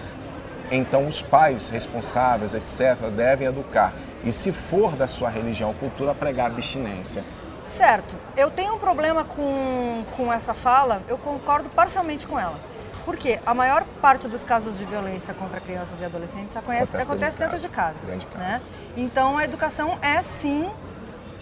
Então, 0.71 1.07
os 1.07 1.21
pais 1.21 1.69
responsáveis, 1.69 2.55
etc., 2.55 2.97
devem 3.15 3.47
educar. 3.47 3.93
E 4.25 4.33
se 4.33 4.53
for 4.53 4.97
da 4.97 5.07
sua 5.07 5.29
religião 5.29 5.69
ou 5.69 5.75
cultura, 5.75 6.15
pregar 6.15 6.47
abstinência. 6.47 7.23
Certo. 7.69 8.15
Eu 8.37 8.51
tenho 8.51 8.75
um 8.75 8.79
problema 8.79 9.25
com, 9.25 10.05
com 10.17 10.33
essa 10.33 10.53
fala, 10.55 11.03
eu 11.09 11.17
concordo 11.19 11.69
parcialmente 11.71 12.27
com 12.27 12.39
ela. 12.39 12.57
Porque 13.05 13.41
a 13.45 13.53
maior 13.53 13.85
parte 14.01 14.29
dos 14.29 14.45
casos 14.45 14.79
de 14.79 14.85
violência 14.85 15.35
contra 15.35 15.59
crianças 15.61 16.01
e 16.01 16.05
adolescentes 16.05 16.57
acontece, 16.57 16.97
Acontece 16.97 17.37
dentro 17.39 17.59
de 17.59 17.69
casa, 17.69 17.95
casa. 17.95 18.07
dentro 18.07 18.21
de 18.21 18.27
casa. 18.27 18.45
né? 18.45 18.61
Então 18.97 19.37
a 19.39 19.45
educação 19.45 19.99
é 20.01 20.23
sim, 20.23 20.71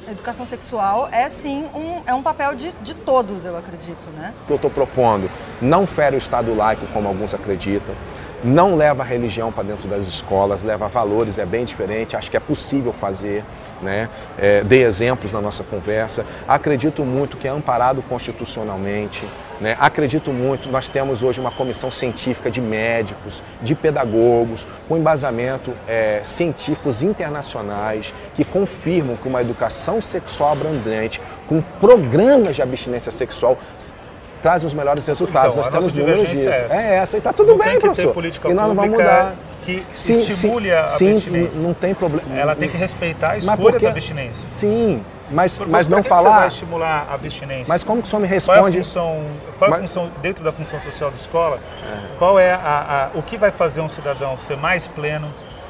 a 0.09 0.11
educação 0.11 0.47
sexual 0.47 1.09
é 1.13 1.29
sim 1.29 1.69
um, 1.75 2.03
é 2.07 2.15
um 2.15 2.23
papel 2.23 2.55
de, 2.55 2.73
de 2.81 2.95
todos, 2.95 3.45
eu 3.45 3.59
acredito, 3.59 4.09
né? 4.17 4.33
O 4.45 4.47
que 4.47 4.53
eu 4.53 4.57
estou 4.57 4.71
propondo 4.71 5.31
não 5.61 5.87
fere 5.87 6.17
o 6.17 6.19
Estado 6.19 6.55
laico, 6.55 6.87
como 6.95 7.07
alguns 7.07 7.35
acreditam. 7.35 7.95
Não 8.43 8.75
leva 8.75 9.05
religião 9.05 9.53
para 9.53 9.65
dentro 9.65 9.87
das 9.87 10.07
escolas, 10.07 10.63
leva 10.63 10.89
valores, 10.89 11.39
é 11.39 11.45
bem 11.45 11.65
diferente. 11.65 12.17
Acho 12.17 12.31
que 12.31 12.37
é 12.37 12.41
possível 12.41 12.93
fazer. 12.93 13.45
Né? 13.83 14.09
É, 14.39 14.63
dei 14.65 14.83
exemplos 14.83 15.33
na 15.33 15.41
nossa 15.41 15.63
conversa. 15.63 16.25
Acredito 16.49 17.05
muito 17.05 17.37
que 17.37 17.47
é 17.47 17.51
amparado 17.51 18.03
constitucionalmente. 18.03 19.27
Né? 19.61 19.77
Acredito 19.79 20.33
muito, 20.33 20.71
nós 20.71 20.89
temos 20.89 21.23
hoje 21.23 21.39
uma 21.39 21.51
comissão 21.51 21.91
científica 21.91 22.51
de 22.51 22.63
médicos, 22.63 23.43
de 23.61 23.75
pedagogos, 23.75 24.67
com 24.89 24.97
embasamento 24.97 25.75
é, 25.87 26.21
científicos 26.25 27.03
internacionais 27.03 28.15
que 28.35 28.43
confirmam 28.43 29.17
que 29.17 29.29
uma 29.29 29.43
educação 29.43 30.01
sexual 30.01 30.53
abrangente, 30.53 31.21
com 31.47 31.61
programas 31.79 32.57
de 32.57 32.63
abstinência 32.63 33.13
sexual, 33.13 33.59
traz 34.43 34.65
os 34.65 34.75
melhores 34.75 35.07
resultados. 35.07 35.53
Então, 35.55 35.65
nós 35.65 35.73
temos 35.73 35.95
números 35.95 36.21
disso. 36.29 36.35
divergência 36.37 36.65
é 36.65 36.67
essa. 36.67 36.75
É 36.83 36.95
essa, 36.97 37.17
e 37.17 37.21
tá 37.21 37.33
tudo 37.33 37.53
Não 37.53 37.59
bem, 37.59 37.79
professor. 37.81 38.15
e 38.25 38.55
nós 38.55 38.69
não 38.69 38.75
vamos 38.75 38.91
mudar. 38.91 39.35
que 39.63 39.85
sim, 39.93 40.21
estimule 40.23 40.69
sim, 40.69 40.73
a 40.75 40.87
sim, 40.87 41.13
abstinência. 41.17 41.61
não 41.61 41.75
tem 41.75 41.95
problema. 41.95 42.35
Ela 42.35 42.57
tem 42.57 42.69
que 42.69 42.77
respeitar 42.79 43.27
a 43.27 43.35
Mas 43.35 43.45
escolha 43.45 43.61
porque- 43.61 43.85
da 43.85 43.91
abstinência. 43.91 44.49
Sim, 44.49 45.05
mas, 45.31 45.59
Por- 45.59 45.69
mas 45.69 45.87
não 45.89 45.99
que 45.99 46.05
você 46.05 46.09
falar. 46.09 46.39
vai 46.39 46.49
estimular 46.49 47.07
a 47.11 47.15
abstinência? 47.15 47.67
Mas 47.69 47.85
como 47.85 48.01
que 48.01 48.09
o 48.09 48.11
senhor 48.11 48.21
me 48.23 48.27
Qual 48.27 48.57
é 48.57 48.59
a 48.59 48.63
responde? 48.63 48.79
função, 48.79 49.23
qual 49.59 49.71
é 49.71 49.75
a 49.75 49.79
Mas- 49.79 49.87
função 49.89 50.11
dentro 50.23 50.43
da 50.43 50.51
função 50.51 50.81
social 50.81 51.11
da 51.11 51.17
escola? 51.17 51.59
Qual 52.19 52.39
é 52.39 52.53
a, 52.53 53.11
a- 53.15 53.19
o 53.19 53.23
que 53.23 53.37
vai 53.37 53.51
fazer 53.51 53.83
um 53.83 53.89
cidadão 53.89 54.35
ser 54.37 54.57
mais 54.57 54.89
pleno, 54.89 55.29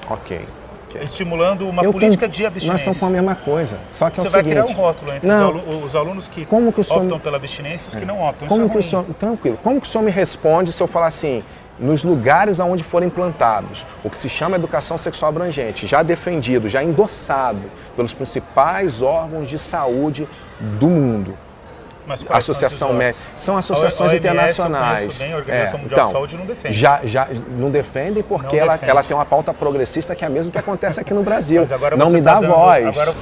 Ok. 0.08 0.46
Ok. 0.90 1.02
estimulando 1.04 1.68
uma 1.68 1.82
Eu 1.82 1.92
política 1.92 2.26
com- 2.26 2.32
de 2.32 2.46
abstinência? 2.46 2.72
Nós 2.72 2.80
estamos 2.80 2.98
com 2.98 3.06
a 3.06 3.10
mesma 3.10 3.34
coisa. 3.34 3.78
Só 3.88 4.10
que 4.10 4.16
Você 4.20 4.26
é 4.26 4.28
o 4.28 4.32
vai 4.32 4.42
seguinte. 4.44 4.62
criar 4.64 4.76
um 4.78 4.80
rótulo 4.80 5.12
entre 5.14 5.28
Não. 5.28 5.50
os, 5.50 5.62
alu- 5.68 5.84
os 5.84 5.96
alunos 5.96 6.28
que 6.28 6.44
Como 6.44 6.72
que 6.72 6.80
o 6.80 6.84
senhor- 6.84 7.02
optam 7.02 7.18
pela 7.18 7.36
abstinência 7.36 7.86
e 7.86 7.88
os 7.90 7.96
que 7.96 8.04
não 8.04 8.20
optam. 8.22 8.48
Como 8.48 8.62
Isso 8.64 8.70
que 8.70 8.76
é 8.76 8.80
o 8.80 8.82
senhor, 8.82 9.04
tranquilo, 9.18 9.58
como 9.62 9.80
que 9.80 9.86
o 9.86 9.90
senhor 9.90 10.04
me 10.04 10.10
responde 10.10 10.72
se 10.72 10.82
eu 10.82 10.86
falar 10.86 11.06
assim, 11.06 11.42
nos 11.78 12.04
lugares 12.04 12.60
onde 12.60 12.84
forem 12.84 13.06
implantados, 13.06 13.86
o 14.04 14.10
que 14.10 14.18
se 14.18 14.28
chama 14.28 14.56
educação 14.56 14.98
sexual 14.98 15.30
abrangente, 15.30 15.86
já 15.86 16.02
defendido, 16.02 16.68
já 16.68 16.84
endossado 16.84 17.62
pelos 17.96 18.12
principais 18.12 19.00
órgãos 19.00 19.48
de 19.48 19.58
saúde 19.58 20.28
do 20.78 20.88
mundo, 20.88 21.38
Associação 22.30 22.92
Médica, 22.92 23.22
são 23.36 23.56
associações 23.56 24.12
internacionais. 24.12 25.00
conheço 25.00 25.18
bem, 25.22 25.32
a 25.32 25.36
Organização 25.36 25.78
É, 25.78 25.82
Mundial 25.82 25.98
então, 25.98 26.06
de 26.06 26.12
Saúde 26.12 26.36
não 26.36 26.46
defende. 26.46 26.76
Já, 26.78 27.00
já 27.04 27.28
não 27.56 27.70
defendem 27.70 28.22
porque 28.22 28.56
Não 28.56 28.62
ela, 28.62 28.72
defende. 28.72 28.90
ela 28.90 29.02
tem 29.02 29.16
uma 29.16 29.24
pauta 29.26 29.52
progressista 29.54 30.14
que 30.14 30.24
é 30.24 30.26
a 30.26 30.30
mesma 30.30 30.50
que 30.52 30.58
acontece 30.58 31.00
aqui 31.00 31.12
no 31.14 31.22
Brasil. 31.22 31.60
Mas 31.62 31.72
agora 31.72 31.96
não 31.96 32.06
você 32.06 32.12
me 32.16 32.22
tá 32.22 32.34
dá 32.34 32.40
dando- 32.40 32.52
voz. 32.54 32.86
Agora, 32.86 33.14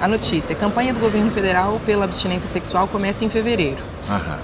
a 0.00 0.08
notícia: 0.08 0.54
campanha 0.54 0.92
do 0.92 1.00
governo 1.00 1.30
federal 1.30 1.80
pela 1.86 2.04
abstinência 2.04 2.48
sexual 2.48 2.86
começa 2.88 3.24
em 3.24 3.30
fevereiro. 3.30 3.82
Aham. 4.08 4.38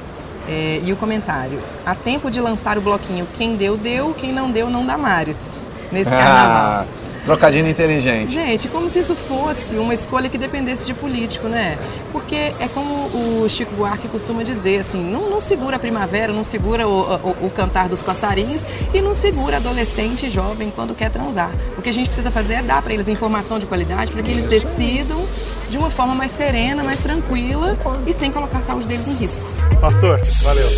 É, 0.49 0.81
e 0.83 0.93
o 0.93 0.97
comentário: 0.97 1.61
há 1.87 1.95
tempo 1.95 2.31
de 2.31 2.41
lançar 2.41 2.77
o 2.77 2.81
bloquinho 2.81 3.29
Quem 3.35 3.55
deu, 3.57 3.77
deu, 3.77 4.13
quem 4.15 4.33
não 4.33 4.51
deu, 4.51 4.69
não 4.69 4.85
dá 4.85 4.97
mares. 4.99 5.61
Nesse 5.93 6.11
carnaval. 6.11 6.83
Ah, 6.83 6.85
trocadilho 7.25 7.69
inteligente. 7.69 8.33
Gente, 8.33 8.69
como 8.69 8.89
se 8.89 8.99
isso 8.99 9.15
fosse 9.15 9.77
uma 9.77 9.95
escolha 9.95 10.29
que 10.29 10.39
dependesse 10.39 10.87
de 10.87 10.95
político, 10.95 11.49
né? 11.49 11.79
Porque 12.11 12.35
é 12.37 12.69
como 12.73 13.45
o 13.45 13.49
Chico 13.49 13.75
Buarque 13.75 14.09
costuma 14.09 14.43
dizer, 14.43 14.81
assim, 14.81 15.03
não, 15.03 15.31
não 15.31 15.41
segura 15.41 15.77
a 15.77 15.79
primavera, 15.79 16.33
não 16.33 16.45
segura 16.45 16.87
o, 16.87 17.15
o, 17.15 17.47
o 17.47 17.51
cantar 17.51 17.89
dos 17.89 18.03
passarinhos 18.03 18.65
e 18.93 19.01
não 19.01 19.15
segura 19.15 19.57
adolescente 19.59 20.27
e 20.27 20.31
jovem 20.31 20.71
quando 20.71 20.95
quer 20.95 21.11
transar. 21.11 21.51
O 21.77 21.83
que 21.83 21.91
a 21.91 21.95
gente 21.95 22.07
precisa 22.07 22.31
fazer 22.31 22.55
é 22.55 22.63
dar 22.63 22.83
para 22.83 22.93
eles 22.93 23.09
informação 23.09 23.59
de 23.59 23.67
qualidade 23.67 24.13
para 24.13 24.23
que 24.23 24.31
eles 24.31 24.47
decidam 24.47 25.27
de 25.69 25.79
uma 25.79 25.91
forma 25.91 26.15
mais 26.15 26.31
serena, 26.33 26.83
mais 26.83 27.01
tranquila 27.01 27.79
e 28.07 28.13
sem 28.13 28.31
colocar 28.31 28.59
a 28.59 28.63
saúde 28.63 28.87
deles 28.87 29.09
em 29.09 29.15
risco. 29.15 29.45
Pastor, 29.81 30.21
valeu. 30.43 30.69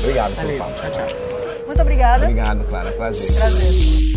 Obrigado 0.00 0.34
pelo 0.36 0.58
papo. 0.58 0.72
Tchau, 0.80 0.90
tchau. 0.90 1.06
Muito 1.66 1.80
obrigada. 1.80 2.24
Obrigado, 2.26 2.64
Clara. 2.68 2.92
Prazer. 2.92 3.32
Prazer. 3.34 4.11